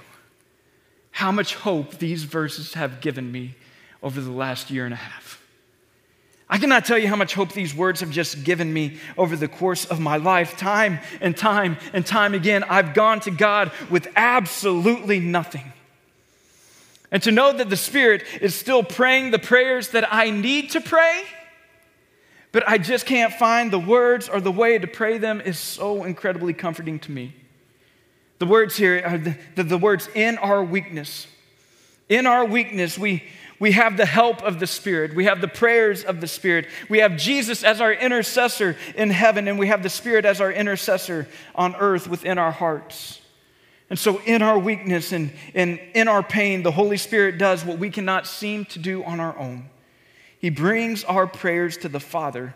how 1.11 1.31
much 1.31 1.55
hope 1.55 1.97
these 1.99 2.23
verses 2.23 2.73
have 2.73 3.01
given 3.01 3.31
me 3.31 3.55
over 4.01 4.19
the 4.19 4.31
last 4.31 4.69
year 4.69 4.85
and 4.85 4.93
a 4.93 4.97
half. 4.97 5.41
I 6.49 6.57
cannot 6.57 6.85
tell 6.85 6.97
you 6.97 7.07
how 7.07 7.15
much 7.15 7.33
hope 7.33 7.53
these 7.53 7.73
words 7.73 8.01
have 8.01 8.11
just 8.11 8.43
given 8.43 8.71
me 8.71 8.99
over 9.17 9.35
the 9.35 9.47
course 9.47 9.85
of 9.85 9.99
my 9.99 10.17
life. 10.17 10.57
Time 10.57 10.99
and 11.21 11.35
time 11.35 11.77
and 11.93 12.05
time 12.05 12.33
again, 12.33 12.63
I've 12.65 12.93
gone 12.93 13.21
to 13.21 13.31
God 13.31 13.71
with 13.89 14.07
absolutely 14.15 15.19
nothing. 15.19 15.73
And 17.13 17.21
to 17.23 17.31
know 17.31 17.53
that 17.53 17.69
the 17.69 17.77
Spirit 17.77 18.23
is 18.41 18.55
still 18.55 18.83
praying 18.83 19.29
the 19.29 19.39
prayers 19.39 19.89
that 19.89 20.11
I 20.11 20.31
need 20.31 20.71
to 20.71 20.81
pray, 20.81 21.23
but 22.51 22.67
I 22.67 22.79
just 22.79 23.05
can't 23.05 23.31
find 23.31 23.71
the 23.71 23.79
words 23.79 24.27
or 24.27 24.41
the 24.41 24.51
way 24.51 24.79
to 24.79 24.87
pray 24.87 25.19
them 25.19 25.39
is 25.39 25.59
so 25.59 26.03
incredibly 26.03 26.53
comforting 26.53 26.97
to 27.01 27.11
me. 27.11 27.35
The 28.39 28.47
words 28.47 28.75
here 28.75 29.01
are 29.05 29.17
the, 29.19 29.37
the, 29.55 29.63
the 29.63 29.77
words 29.77 30.09
in 30.15 30.39
our 30.39 30.63
weakness. 30.63 31.27
In 32.09 32.25
our 32.25 32.45
weakness, 32.45 32.97
we, 32.97 33.23
we 33.59 33.73
have 33.73 33.95
the 33.95 34.07
help 34.07 34.41
of 34.41 34.59
the 34.59 34.67
Spirit. 34.67 35.13
We 35.13 35.25
have 35.25 35.39
the 35.39 35.47
prayers 35.47 36.03
of 36.03 36.19
the 36.19 36.27
Spirit. 36.27 36.67
We 36.89 36.97
have 36.97 37.15
Jesus 37.15 37.63
as 37.63 37.79
our 37.79 37.93
intercessor 37.93 38.75
in 38.95 39.11
heaven, 39.11 39.47
and 39.47 39.59
we 39.59 39.67
have 39.67 39.83
the 39.83 39.89
Spirit 39.89 40.25
as 40.25 40.41
our 40.41 40.51
intercessor 40.51 41.27
on 41.53 41.75
earth 41.75 42.07
within 42.07 42.39
our 42.39 42.51
hearts. 42.51 43.21
And 43.93 43.99
so, 43.99 44.19
in 44.21 44.41
our 44.41 44.57
weakness 44.57 45.11
and, 45.11 45.31
and 45.53 45.79
in 45.93 46.07
our 46.07 46.23
pain, 46.23 46.63
the 46.63 46.71
Holy 46.71 46.97
Spirit 46.97 47.37
does 47.37 47.63
what 47.63 47.77
we 47.77 47.91
cannot 47.91 48.25
seem 48.25 48.65
to 48.65 48.79
do 48.79 49.03
on 49.03 49.19
our 49.19 49.37
own. 49.37 49.69
He 50.39 50.49
brings 50.49 51.03
our 51.03 51.27
prayers 51.27 51.77
to 51.77 51.89
the 51.89 51.99
Father, 51.99 52.55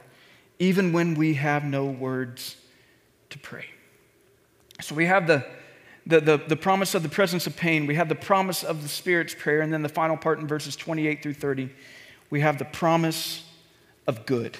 even 0.58 0.94
when 0.94 1.14
we 1.14 1.36
have 1.36 1.64
no 1.64 1.86
words 1.86 2.56
to 3.30 3.38
pray. 3.38 3.66
So, 4.82 4.96
we 4.96 5.06
have 5.06 5.28
the 5.28 5.46
the, 6.08 6.20
the, 6.22 6.38
the 6.38 6.56
promise 6.56 6.96
of 6.96 7.04
the 7.04 7.10
presence 7.10 7.46
of 7.46 7.56
pain, 7.56 7.86
we 7.86 7.94
have 7.94 8.10
the 8.10 8.16
promise 8.16 8.64
of 8.64 8.82
the 8.82 8.90
Spirit's 8.90 9.36
prayer, 9.36 9.62
and 9.62 9.72
then 9.72 9.84
the 9.84 9.90
final 9.90 10.18
part 10.18 10.40
in 10.40 10.48
verses 10.48 10.76
28 10.76 11.22
through 11.22 11.36
30, 11.36 11.70
we 12.32 12.42
have 12.42 12.58
the 12.58 12.66
promise 12.66 13.44
of 14.08 14.26
good. 14.26 14.58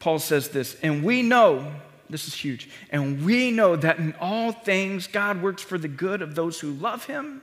Paul 0.00 0.18
says 0.18 0.50
this, 0.50 0.76
and 0.82 1.02
we 1.02 1.22
know, 1.22 1.72
this 2.10 2.26
is 2.26 2.34
huge, 2.34 2.68
and 2.90 3.24
we 3.24 3.50
know 3.50 3.76
that 3.76 3.98
in 3.98 4.14
all 4.20 4.52
things 4.52 5.06
God 5.06 5.42
works 5.42 5.62
for 5.62 5.78
the 5.78 5.88
good 5.88 6.22
of 6.22 6.34
those 6.34 6.60
who 6.60 6.72
love 6.72 7.04
him, 7.06 7.42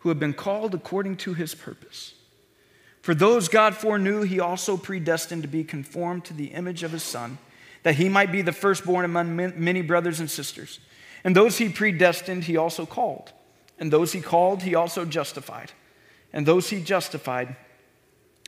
who 0.00 0.08
have 0.08 0.18
been 0.18 0.34
called 0.34 0.74
according 0.74 1.16
to 1.18 1.34
his 1.34 1.54
purpose. 1.54 2.14
For 3.02 3.14
those 3.14 3.48
God 3.48 3.74
foreknew, 3.74 4.22
he 4.22 4.40
also 4.40 4.76
predestined 4.76 5.42
to 5.42 5.48
be 5.48 5.64
conformed 5.64 6.24
to 6.26 6.34
the 6.34 6.46
image 6.46 6.82
of 6.82 6.92
his 6.92 7.02
Son, 7.02 7.38
that 7.82 7.94
he 7.94 8.08
might 8.08 8.32
be 8.32 8.42
the 8.42 8.52
firstborn 8.52 9.04
among 9.04 9.34
many 9.34 9.82
brothers 9.82 10.20
and 10.20 10.30
sisters. 10.30 10.80
And 11.24 11.34
those 11.34 11.58
he 11.58 11.68
predestined, 11.68 12.44
he 12.44 12.56
also 12.56 12.84
called. 12.86 13.32
And 13.78 13.92
those 13.92 14.12
he 14.12 14.20
called, 14.20 14.62
he 14.62 14.74
also 14.74 15.04
justified. 15.04 15.72
And 16.32 16.44
those 16.44 16.70
he 16.70 16.82
justified, 16.82 17.56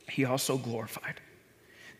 he 0.07 0.25
also 0.25 0.57
glorified. 0.57 1.21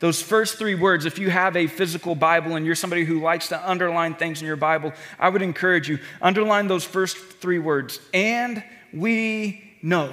Those 0.01 0.19
first 0.19 0.57
three 0.57 0.73
words, 0.73 1.05
if 1.05 1.19
you 1.19 1.29
have 1.29 1.55
a 1.55 1.67
physical 1.67 2.15
Bible 2.15 2.55
and 2.55 2.65
you're 2.65 2.73
somebody 2.73 3.05
who 3.05 3.21
likes 3.21 3.49
to 3.49 3.69
underline 3.69 4.15
things 4.15 4.41
in 4.41 4.47
your 4.47 4.55
Bible, 4.55 4.93
I 5.19 5.29
would 5.29 5.43
encourage 5.43 5.87
you, 5.87 5.99
underline 6.19 6.67
those 6.67 6.83
first 6.83 7.17
three 7.17 7.59
words. 7.59 7.99
And 8.11 8.63
we 8.91 9.75
know. 9.83 10.11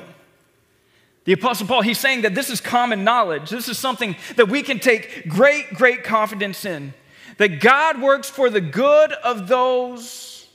The 1.25 1.33
Apostle 1.33 1.67
Paul, 1.67 1.81
he's 1.81 1.99
saying 1.99 2.21
that 2.23 2.35
this 2.35 2.51
is 2.51 2.61
common 2.61 3.03
knowledge. 3.03 3.49
This 3.49 3.67
is 3.67 3.79
something 3.79 4.15
that 4.37 4.51
we 4.51 4.63
can 4.63 4.79
take 4.79 5.27
great, 5.27 5.73
great 5.73 6.05
confidence 6.05 6.67
in. 6.67 6.93
That 7.39 7.61
God 7.61 8.03
works 8.03 8.29
for 8.29 8.51
the 8.51 8.61
good 8.61 9.13
of 9.13 9.49
those 9.49 10.49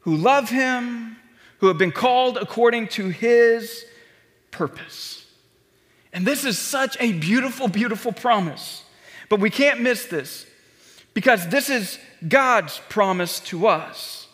who 0.00 0.16
love 0.16 0.50
him, 0.50 1.16
who 1.58 1.68
have 1.68 1.78
been 1.78 1.92
called 1.92 2.36
according 2.36 2.88
to 2.88 3.10
his 3.10 3.84
purpose. 4.50 5.19
And 6.12 6.26
this 6.26 6.44
is 6.44 6.58
such 6.58 6.96
a 7.00 7.12
beautiful, 7.12 7.68
beautiful 7.68 8.12
promise. 8.12 8.82
But 9.28 9.40
we 9.40 9.50
can't 9.50 9.80
miss 9.80 10.06
this 10.06 10.46
because 11.14 11.48
this 11.48 11.70
is 11.70 11.98
God's 12.26 12.80
promise 12.88 13.40
to 13.40 13.66
us. 13.68 14.26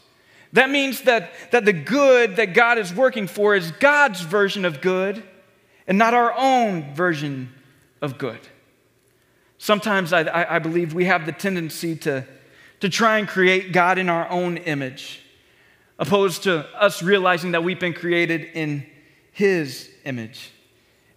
That 0.52 0.70
means 0.70 1.02
that, 1.02 1.32
that 1.50 1.64
the 1.64 1.72
good 1.72 2.36
that 2.36 2.54
God 2.54 2.78
is 2.78 2.94
working 2.94 3.26
for 3.26 3.54
is 3.54 3.72
God's 3.72 4.22
version 4.22 4.64
of 4.64 4.80
good 4.80 5.22
and 5.86 5.98
not 5.98 6.14
our 6.14 6.32
own 6.36 6.94
version 6.94 7.52
of 8.00 8.16
good. 8.16 8.40
Sometimes 9.58 10.12
I, 10.12 10.56
I, 10.56 10.58
believe 10.58 10.94
we 10.94 11.06
have 11.06 11.26
the 11.26 11.32
tendency 11.32 11.96
to, 11.96 12.26
to 12.80 12.88
try 12.88 13.18
and 13.18 13.26
create 13.26 13.72
God 13.72 13.98
in 13.98 14.08
our 14.08 14.28
own 14.28 14.58
image 14.58 15.20
opposed 15.98 16.42
to 16.42 16.66
us 16.78 17.02
realizing 17.02 17.52
that 17.52 17.64
we've 17.64 17.80
been 17.80 17.94
created 17.94 18.42
in 18.54 18.86
His 19.32 19.90
image. 20.04 20.50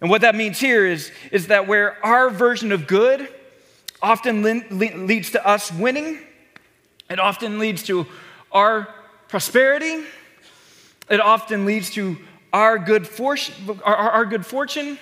And 0.00 0.08
what 0.08 0.22
that 0.22 0.34
means 0.34 0.58
here 0.58 0.86
is, 0.86 1.10
is 1.30 1.48
that 1.48 1.66
where 1.66 2.04
our 2.04 2.30
version 2.30 2.72
of 2.72 2.86
good 2.86 3.28
often 4.02 4.42
leads 4.42 5.30
to 5.32 5.46
us 5.46 5.70
winning, 5.72 6.18
it 7.10 7.18
often 7.18 7.58
leads 7.58 7.82
to 7.84 8.06
our 8.50 8.88
prosperity, 9.28 10.04
it 11.08 11.20
often 11.20 11.66
leads 11.66 11.90
to 11.90 12.16
our 12.52 12.78
good 12.78 13.06
fortune, 13.06 13.80
our, 13.84 13.94
our 13.94 14.24
good 14.24 14.46
fortune. 14.46 14.98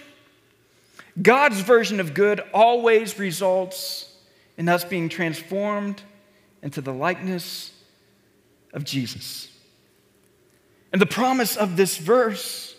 God's 1.20 1.60
version 1.60 2.00
of 2.00 2.14
good 2.14 2.40
always 2.52 3.18
results 3.18 4.12
in 4.56 4.68
us 4.68 4.84
being 4.84 5.08
transformed 5.08 6.02
into 6.62 6.80
the 6.80 6.92
likeness 6.92 7.72
of 8.72 8.84
Jesus. 8.84 9.48
And 10.92 11.00
the 11.00 11.06
promise 11.06 11.56
of 11.56 11.76
this 11.76 11.96
verse 11.96 12.74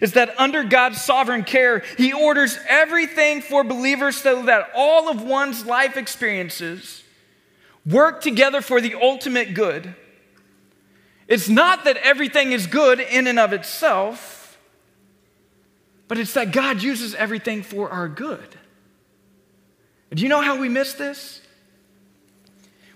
is 0.00 0.12
that 0.12 0.38
under 0.38 0.64
God's 0.64 1.02
sovereign 1.02 1.44
care, 1.44 1.82
He 1.98 2.12
orders 2.12 2.58
everything 2.68 3.42
for 3.42 3.64
believers 3.64 4.16
so 4.16 4.44
that 4.44 4.70
all 4.74 5.08
of 5.08 5.22
one's 5.22 5.66
life 5.66 5.96
experiences 5.96 7.02
work 7.84 8.20
together 8.20 8.60
for 8.60 8.80
the 8.80 8.94
ultimate 8.94 9.54
good. 9.54 9.94
It's 11.28 11.48
not 11.48 11.84
that 11.84 11.96
everything 11.98 12.52
is 12.52 12.66
good 12.66 13.00
in 13.00 13.26
and 13.26 13.38
of 13.38 13.52
itself, 13.52 14.58
but 16.08 16.18
it's 16.18 16.34
that 16.34 16.52
God 16.52 16.82
uses 16.82 17.14
everything 17.14 17.62
for 17.62 17.90
our 17.90 18.08
good. 18.08 18.56
Do 20.10 20.22
you 20.22 20.28
know 20.28 20.42
how 20.42 20.60
we 20.60 20.68
miss 20.68 20.92
this? 20.92 21.40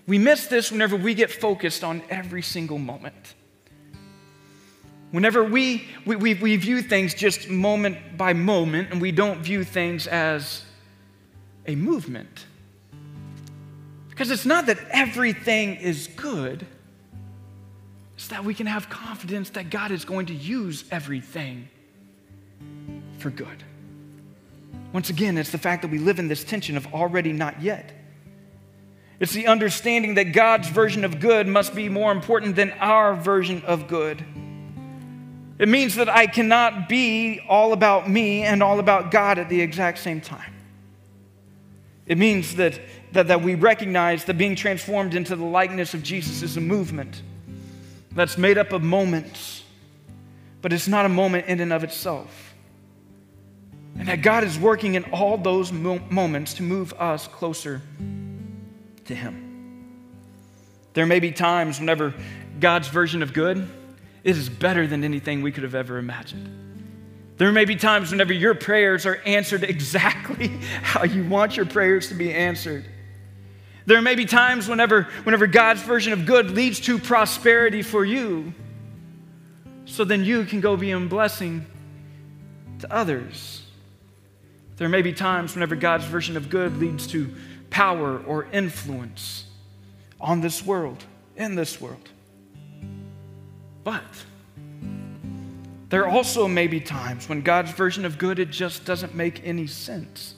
We 0.05 0.17
miss 0.17 0.47
this 0.47 0.71
whenever 0.71 0.95
we 0.95 1.13
get 1.13 1.31
focused 1.31 1.83
on 1.83 2.01
every 2.09 2.41
single 2.41 2.77
moment. 2.77 3.33
Whenever 5.11 5.43
we, 5.43 5.87
we, 6.05 6.15
we, 6.15 6.33
we, 6.33 6.57
view 6.57 6.81
things 6.81 7.13
just 7.13 7.49
moment 7.49 8.17
by 8.17 8.33
moment 8.33 8.89
and 8.91 9.01
we 9.01 9.11
don't 9.11 9.39
view 9.39 9.63
things 9.63 10.05
as 10.05 10.63
a 11.65 11.75
movement. 11.75 12.45
Because 14.09 14.31
it's 14.31 14.45
not 14.45 14.65
that 14.65 14.79
everything 14.91 15.75
is 15.75 16.07
good, 16.07 16.65
it's 18.15 18.27
that 18.27 18.43
we 18.43 18.53
can 18.53 18.67
have 18.67 18.89
confidence 18.89 19.51
that 19.51 19.69
God 19.69 19.91
is 19.91 20.03
going 20.03 20.25
to 20.25 20.33
use 20.33 20.83
everything 20.91 21.69
for 23.19 23.29
good. 23.29 23.63
Once 24.91 25.09
again, 25.09 25.37
it's 25.37 25.51
the 25.51 25.57
fact 25.57 25.83
that 25.83 25.91
we 25.91 25.99
live 25.99 26.19
in 26.19 26.27
this 26.27 26.43
tension 26.43 26.75
of 26.75 26.93
already 26.93 27.31
not 27.31 27.61
yet. 27.61 27.93
It's 29.19 29.33
the 29.33 29.47
understanding 29.47 30.15
that 30.15 30.33
God's 30.33 30.67
version 30.67 31.05
of 31.05 31.19
good 31.19 31.47
must 31.47 31.73
be 31.73 31.87
more 31.87 32.11
important 32.11 32.55
than 32.55 32.71
our 32.73 33.15
version 33.15 33.63
of 33.65 33.87
good. 33.87 34.23
It 35.59 35.67
means 35.67 35.95
that 35.95 36.07
I 36.07 36.27
cannot 36.27 36.87
be 36.87 37.39
all 37.47 37.73
about 37.73 38.09
me 38.09 38.43
and 38.43 38.61
all 38.61 38.79
about 38.79 39.09
God 39.09 39.39
at 39.39 39.49
the 39.49 39.59
exact 39.59 39.97
same 39.97 40.21
time. 40.21 40.53
It 42.05 42.17
means 42.17 42.55
that, 42.55 42.79
that, 43.13 43.27
that 43.27 43.41
we 43.41 43.55
recognize 43.55 44.25
that 44.25 44.37
being 44.37 44.55
transformed 44.55 45.15
into 45.15 45.35
the 45.35 45.45
likeness 45.45 45.93
of 45.93 46.03
Jesus 46.03 46.43
is 46.43 46.57
a 46.57 46.61
movement 46.61 47.21
that's 48.11 48.37
made 48.37 48.57
up 48.57 48.71
of 48.71 48.83
moments, 48.83 49.63
but 50.61 50.71
it's 50.71 50.87
not 50.87 51.05
a 51.05 51.09
moment 51.09 51.47
in 51.47 51.59
and 51.59 51.73
of 51.73 51.83
itself. 51.83 52.53
And 53.97 54.07
that 54.07 54.21
God 54.21 54.43
is 54.43 54.59
working 54.59 54.93
in 54.93 55.05
all 55.05 55.37
those 55.37 55.71
mo- 55.71 56.01
moments 56.11 56.53
to 56.55 56.63
move 56.63 56.93
us 56.93 57.27
closer 57.27 57.81
to 59.05 59.15
Him. 59.15 59.43
There 60.93 61.07
may 61.07 61.19
be 61.19 61.31
times 61.31 61.79
whenever 61.79 62.13
God's 62.59 62.87
version 62.87 63.23
of 63.23 63.33
good 63.33 63.67
it 64.27 64.37
is 64.37 64.49
better 64.49 64.85
than 64.85 65.05
anything 65.05 65.41
we 65.41 65.53
could 65.53 65.63
have 65.63 65.73
ever 65.73 65.97
imagined. 65.97 66.49
There 67.37 67.49
may 67.53 67.63
be 67.63 67.77
times 67.77 68.11
whenever 68.11 68.33
your 68.33 68.55
prayers 68.55 69.05
are 69.05 69.21
answered 69.25 69.63
exactly 69.63 70.47
how 70.81 71.05
you 71.05 71.23
want 71.23 71.55
your 71.55 71.65
prayers 71.65 72.09
to 72.09 72.13
be 72.13 72.33
answered. 72.33 72.83
There 73.85 74.01
may 74.01 74.15
be 74.15 74.25
times 74.25 74.67
whenever, 74.67 75.03
whenever 75.23 75.47
God's 75.47 75.81
version 75.81 76.11
of 76.11 76.25
good 76.25 76.51
leads 76.51 76.81
to 76.81 76.99
prosperity 76.99 77.81
for 77.81 78.03
you, 78.03 78.53
so 79.85 80.03
then 80.03 80.25
you 80.25 80.43
can 80.43 80.59
go 80.59 80.75
be 80.75 80.91
a 80.91 80.99
blessing 80.99 81.65
to 82.79 82.93
others. 82.93 83.61
There 84.75 84.89
may 84.89 85.03
be 85.03 85.13
times 85.13 85.55
whenever 85.55 85.77
God's 85.77 86.03
version 86.03 86.35
of 86.35 86.49
good 86.49 86.79
leads 86.79 87.07
to 87.07 87.33
power 87.69 88.21
or 88.27 88.45
influence 88.51 89.45
on 90.19 90.41
this 90.41 90.65
world, 90.65 91.05
in 91.37 91.55
this 91.55 91.79
world. 91.79 92.09
But 93.87 94.03
there 95.87 96.09
also 96.09 96.45
may 96.45 96.67
be 96.67 96.81
times 96.81 97.29
when 97.29 97.39
God's 97.39 97.71
version 97.71 98.03
of 98.03 98.17
good, 98.17 98.37
it 98.37 98.51
just 98.51 98.83
doesn't 98.83 99.15
make 99.15 99.47
any 99.47 99.65
sense. 99.65 100.35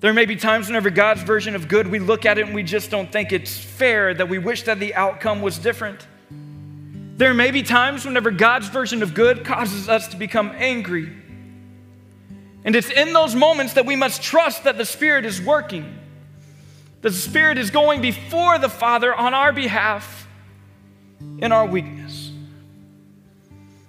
There 0.00 0.12
may 0.12 0.26
be 0.26 0.34
times 0.34 0.66
whenever 0.66 0.90
God's 0.90 1.22
version 1.22 1.54
of 1.54 1.68
good, 1.68 1.86
we 1.86 2.00
look 2.00 2.26
at 2.26 2.36
it 2.36 2.46
and 2.46 2.52
we 2.52 2.64
just 2.64 2.90
don't 2.90 3.12
think 3.12 3.30
it's 3.30 3.56
fair, 3.56 4.12
that 4.12 4.28
we 4.28 4.38
wish 4.38 4.64
that 4.64 4.80
the 4.80 4.92
outcome 4.96 5.40
was 5.40 5.56
different. 5.56 6.04
There 7.16 7.32
may 7.32 7.52
be 7.52 7.62
times 7.62 8.04
whenever 8.04 8.32
God's 8.32 8.66
version 8.66 9.04
of 9.04 9.14
good 9.14 9.44
causes 9.44 9.88
us 9.88 10.08
to 10.08 10.16
become 10.16 10.50
angry. 10.56 11.16
And 12.64 12.74
it's 12.74 12.90
in 12.90 13.12
those 13.12 13.36
moments 13.36 13.74
that 13.74 13.86
we 13.86 13.94
must 13.94 14.20
trust 14.20 14.64
that 14.64 14.76
the 14.76 14.84
Spirit 14.84 15.24
is 15.24 15.40
working, 15.40 15.96
that 17.02 17.10
the 17.10 17.14
Spirit 17.14 17.56
is 17.56 17.70
going 17.70 18.02
before 18.02 18.58
the 18.58 18.68
Father 18.68 19.14
on 19.14 19.32
our 19.32 19.52
behalf 19.52 20.19
in 21.38 21.52
our 21.52 21.66
weakness. 21.66 22.30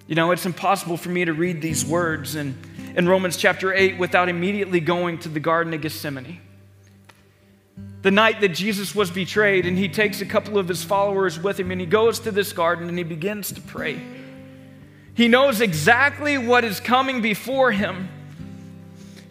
You 0.07 0.15
know, 0.15 0.31
it's 0.31 0.45
impossible 0.45 0.97
for 0.97 1.09
me 1.09 1.25
to 1.25 1.33
read 1.33 1.61
these 1.61 1.85
words 1.85 2.35
in, 2.35 2.57
in 2.95 3.07
Romans 3.07 3.37
chapter 3.37 3.73
8 3.73 3.97
without 3.97 4.29
immediately 4.29 4.79
going 4.79 5.19
to 5.19 5.29
the 5.29 5.39
Garden 5.39 5.73
of 5.73 5.81
Gethsemane. 5.81 6.39
The 8.01 8.11
night 8.11 8.41
that 8.41 8.49
Jesus 8.49 8.95
was 8.95 9.11
betrayed, 9.11 9.65
and 9.65 9.77
he 9.77 9.87
takes 9.87 10.21
a 10.21 10.25
couple 10.25 10.57
of 10.57 10.67
his 10.67 10.83
followers 10.83 11.39
with 11.39 11.59
him, 11.59 11.71
and 11.71 11.79
he 11.79 11.87
goes 11.87 12.19
to 12.21 12.31
this 12.31 12.51
garden 12.51 12.89
and 12.89 12.97
he 12.97 13.03
begins 13.03 13.51
to 13.53 13.61
pray. 13.61 14.01
He 15.13 15.27
knows 15.27 15.61
exactly 15.61 16.37
what 16.37 16.63
is 16.63 16.79
coming 16.79 17.21
before 17.21 17.71
him. 17.71 18.09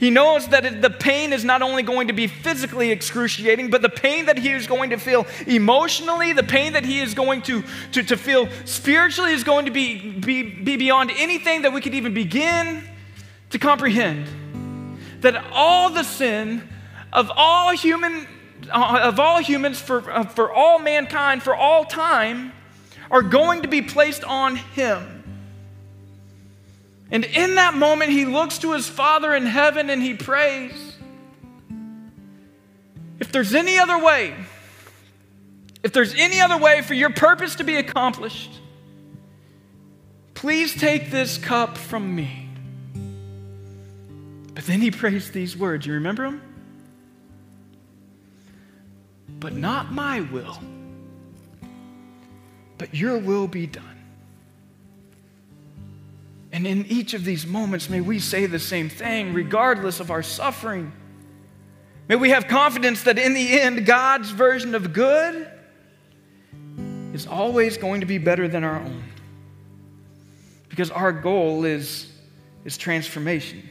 He 0.00 0.08
knows 0.08 0.48
that 0.48 0.80
the 0.80 0.88
pain 0.88 1.34
is 1.34 1.44
not 1.44 1.60
only 1.60 1.82
going 1.82 2.08
to 2.08 2.14
be 2.14 2.26
physically 2.26 2.90
excruciating, 2.90 3.68
but 3.68 3.82
the 3.82 3.90
pain 3.90 4.26
that 4.26 4.38
he 4.38 4.50
is 4.50 4.66
going 4.66 4.90
to 4.90 4.96
feel 4.96 5.26
emotionally, 5.46 6.32
the 6.32 6.42
pain 6.42 6.72
that 6.72 6.86
he 6.86 7.00
is 7.00 7.12
going 7.12 7.42
to, 7.42 7.62
to, 7.92 8.02
to 8.04 8.16
feel 8.16 8.48
spiritually 8.64 9.32
is 9.32 9.44
going 9.44 9.66
to 9.66 9.70
be, 9.70 10.10
be, 10.12 10.42
be 10.42 10.78
beyond 10.78 11.10
anything 11.14 11.62
that 11.62 11.74
we 11.74 11.82
could 11.82 11.92
even 11.92 12.14
begin 12.14 12.82
to 13.50 13.58
comprehend. 13.58 14.26
That 15.20 15.44
all 15.52 15.90
the 15.90 16.02
sin 16.02 16.66
of 17.12 17.30
all 17.36 17.72
human 17.72 18.26
uh, 18.70 19.00
of 19.02 19.18
all 19.18 19.40
humans 19.40 19.80
for, 19.80 20.10
uh, 20.10 20.24
for 20.24 20.52
all 20.52 20.78
mankind 20.78 21.42
for 21.42 21.54
all 21.54 21.84
time 21.84 22.52
are 23.10 23.22
going 23.22 23.62
to 23.62 23.68
be 23.68 23.82
placed 23.82 24.22
on 24.24 24.56
him. 24.56 25.19
And 27.10 27.24
in 27.24 27.56
that 27.56 27.74
moment, 27.74 28.10
he 28.10 28.24
looks 28.24 28.58
to 28.58 28.72
his 28.72 28.88
Father 28.88 29.34
in 29.34 29.46
heaven 29.46 29.90
and 29.90 30.00
he 30.00 30.14
prays. 30.14 30.96
If 33.18 33.32
there's 33.32 33.54
any 33.54 33.78
other 33.78 33.98
way, 33.98 34.34
if 35.82 35.92
there's 35.92 36.14
any 36.14 36.40
other 36.40 36.56
way 36.56 36.82
for 36.82 36.94
your 36.94 37.10
purpose 37.10 37.56
to 37.56 37.64
be 37.64 37.76
accomplished, 37.76 38.50
please 40.34 40.74
take 40.74 41.10
this 41.10 41.36
cup 41.36 41.76
from 41.76 42.14
me. 42.14 42.48
But 44.54 44.64
then 44.64 44.80
he 44.80 44.90
prays 44.90 45.30
these 45.30 45.56
words. 45.56 45.86
You 45.86 45.94
remember 45.94 46.24
them? 46.24 46.42
But 49.38 49.54
not 49.54 49.90
my 49.92 50.20
will, 50.20 50.58
but 52.76 52.94
your 52.94 53.18
will 53.18 53.48
be 53.48 53.66
done. 53.66 53.99
And 56.52 56.66
in 56.66 56.86
each 56.86 57.14
of 57.14 57.24
these 57.24 57.46
moments, 57.46 57.88
may 57.88 58.00
we 58.00 58.18
say 58.18 58.46
the 58.46 58.58
same 58.58 58.88
thing, 58.88 59.32
regardless 59.32 60.00
of 60.00 60.10
our 60.10 60.22
suffering. 60.22 60.92
May 62.08 62.16
we 62.16 62.30
have 62.30 62.48
confidence 62.48 63.04
that 63.04 63.18
in 63.18 63.34
the 63.34 63.60
end, 63.60 63.86
God's 63.86 64.30
version 64.30 64.74
of 64.74 64.92
good 64.92 65.48
is 67.12 67.26
always 67.26 67.76
going 67.76 68.00
to 68.00 68.06
be 68.06 68.18
better 68.18 68.48
than 68.48 68.64
our 68.64 68.80
own. 68.80 69.04
Because 70.68 70.90
our 70.90 71.12
goal 71.12 71.64
is, 71.64 72.10
is 72.64 72.76
transformation. 72.76 73.68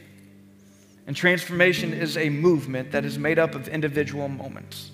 And 1.06 1.16
transformation 1.16 1.92
is 1.92 2.16
a 2.16 2.30
movement 2.30 2.92
that 2.92 3.04
is 3.04 3.18
made 3.18 3.38
up 3.38 3.54
of 3.54 3.68
individual 3.68 4.28
moments, 4.28 4.90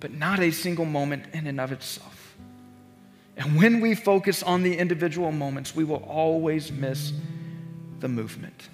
but 0.00 0.12
not 0.12 0.40
a 0.40 0.50
single 0.50 0.84
moment 0.84 1.24
in 1.32 1.46
and 1.46 1.60
of 1.60 1.72
itself. 1.72 2.19
And 3.40 3.56
when 3.56 3.80
we 3.80 3.94
focus 3.94 4.42
on 4.42 4.62
the 4.62 4.76
individual 4.76 5.32
moments, 5.32 5.74
we 5.74 5.82
will 5.82 6.04
always 6.06 6.70
miss 6.70 7.14
the 7.98 8.06
movement. 8.06 8.68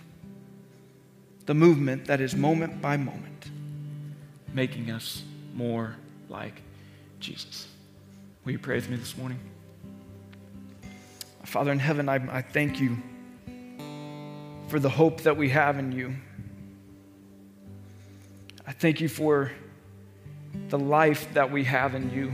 The 1.47 1.55
movement 1.55 2.07
that 2.07 2.21
is 2.21 2.35
moment 2.35 2.83
by 2.83 2.97
moment, 2.97 3.49
making 4.53 4.91
us 4.91 5.23
more 5.55 5.95
like 6.29 6.63
Jesus. 7.21 7.69
Will 8.45 8.53
you 8.53 8.59
pray 8.59 8.75
with 8.75 8.91
me 8.91 8.97
this 8.97 9.17
morning? 9.17 9.39
Father 11.45 11.71
in 11.71 11.79
heaven, 11.79 12.09
I, 12.09 12.17
I 12.39 12.43
thank 12.43 12.81
you 12.81 12.97
for 14.67 14.81
the 14.81 14.89
hope 14.89 15.21
that 15.21 15.37
we 15.37 15.49
have 15.51 15.79
in 15.79 15.93
you. 15.93 16.17
I 18.67 18.73
thank 18.73 19.01
you 19.01 19.09
for 19.09 19.53
the 20.71 20.79
life 20.79 21.33
that 21.35 21.53
we 21.53 21.63
have 21.63 21.95
in 21.95 22.11
you. 22.11 22.33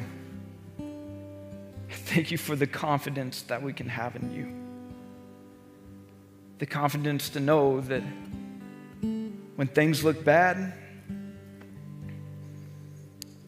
Thank 2.04 2.30
you 2.30 2.38
for 2.38 2.56
the 2.56 2.66
confidence 2.66 3.42
that 3.42 3.62
we 3.62 3.72
can 3.72 3.88
have 3.88 4.16
in 4.16 4.34
you. 4.34 4.48
The 6.58 6.66
confidence 6.66 7.30
to 7.30 7.40
know 7.40 7.80
that 7.80 8.02
when 9.56 9.68
things 9.68 10.04
look 10.04 10.24
bad, 10.24 10.74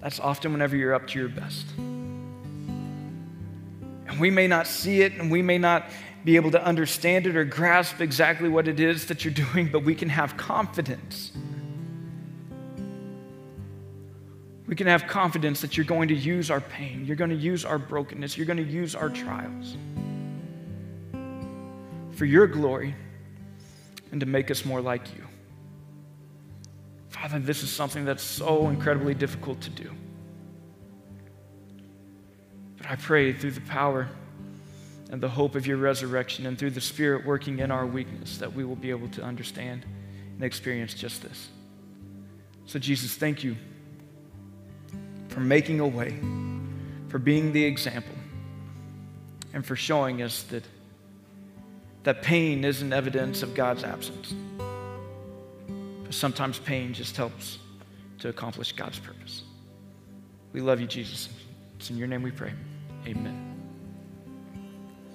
that's 0.01 0.21
often 0.21 0.53
whenever 0.53 0.77
you're 0.77 0.95
up 0.95 1.07
to 1.09 1.19
your 1.19 1.29
best. 1.29 1.67
And 4.07 4.21
we 4.21 4.31
may 4.31 4.47
not 4.47 4.67
see 4.67 5.03
it 5.03 5.15
and 5.15 5.31
we 5.31 5.43
may 5.43 5.59
not 5.59 5.87
be 6.25 6.37
able 6.37 6.51
to 6.53 6.65
understand 6.65 7.27
it 7.27 7.37
or 7.37 7.45
grasp 7.45 8.01
exactly 8.01 8.49
what 8.49 8.69
it 8.69 8.81
is 8.81 9.07
that 9.07 9.25
you're 9.25 9.35
doing, 9.35 9.69
but 9.71 9.85
we 9.85 9.95
can 9.95 10.09
have 10.09 10.37
confidence 10.37 11.33
We 14.67 14.75
can 14.75 14.87
have 14.87 15.07
confidence 15.07 15.61
that 15.61 15.77
you're 15.77 15.85
going 15.85 16.09
to 16.09 16.15
use 16.15 16.51
our 16.51 16.61
pain, 16.61 17.05
you're 17.05 17.17
going 17.17 17.31
to 17.31 17.37
use 17.37 17.65
our 17.65 17.79
brokenness, 17.79 18.37
you're 18.37 18.47
going 18.47 18.57
to 18.57 18.63
use 18.63 18.95
our 18.95 19.11
trials 19.11 19.77
for 22.13 22.25
your 22.25 22.47
glory 22.47 22.95
and 24.13 24.21
to 24.21 24.27
make 24.27 24.51
us 24.51 24.65
more 24.65 24.81
like 24.81 25.15
you. 25.15 25.25
Father, 27.09 27.39
this 27.41 27.63
is 27.63 27.71
something 27.71 28.05
that's 28.05 28.23
so 28.23 28.69
incredibly 28.69 29.15
difficult 29.15 29.61
to 29.63 29.71
do. 29.71 29.91
But 32.79 32.91
I 32.91 32.97
pray 32.97 33.33
through 33.33 33.53
the 33.53 33.61
power 33.63 34.09
and 35.11 35.21
the 35.21 35.29
hope 35.29 35.55
of 35.55 35.67
your 35.67 35.77
resurrection 35.77 36.47
and 36.47 36.59
through 36.59 36.71
the 36.71 36.81
Spirit 36.81 37.27
working 37.27 37.59
in 37.59 37.71
our 37.71 37.87
weakness 37.87 38.39
that 38.39 38.53
we 38.53 38.65
will 38.65 38.77
be 38.77 38.91
able 38.91 39.09
to 39.09 39.23
understand 39.23 39.85
and 40.35 40.43
experience 40.43 40.95
just 40.95 41.23
this. 41.23 41.49
So, 42.67 42.79
Jesus, 42.79 43.15
thank 43.15 43.45
you 43.45 43.57
for 45.35 45.41
making 45.41 45.81
a 45.81 45.87
way, 45.87 46.17
for 47.09 47.19
being 47.19 47.53
the 47.53 47.65
example, 47.65 48.15
and 49.53 49.67
for 49.67 49.75
showing 49.75 50.23
us 50.23 50.45
that, 50.45 50.63
that 52.05 52.23
pain 52.23 52.65
isn't 52.65 52.93
evidence 52.93 53.43
of 53.43 53.53
God's 53.53 53.83
absence. 53.83 54.33
But 56.05 56.15
sometimes 56.15 56.61
pain 56.61 56.95
just 56.95 57.17
helps 57.17 57.59
to 58.21 58.29
accomplish 58.29 58.73
God's 58.73 59.01
purpose. 59.01 59.43
We 60.53 60.61
love 60.61 60.81
you, 60.81 60.87
Jesus. 60.87 61.29
It's 61.79 61.91
in 61.91 61.97
your 61.97 62.07
name 62.07 62.23
we 62.23 62.31
pray. 62.31 62.53
Amen. 63.05 63.54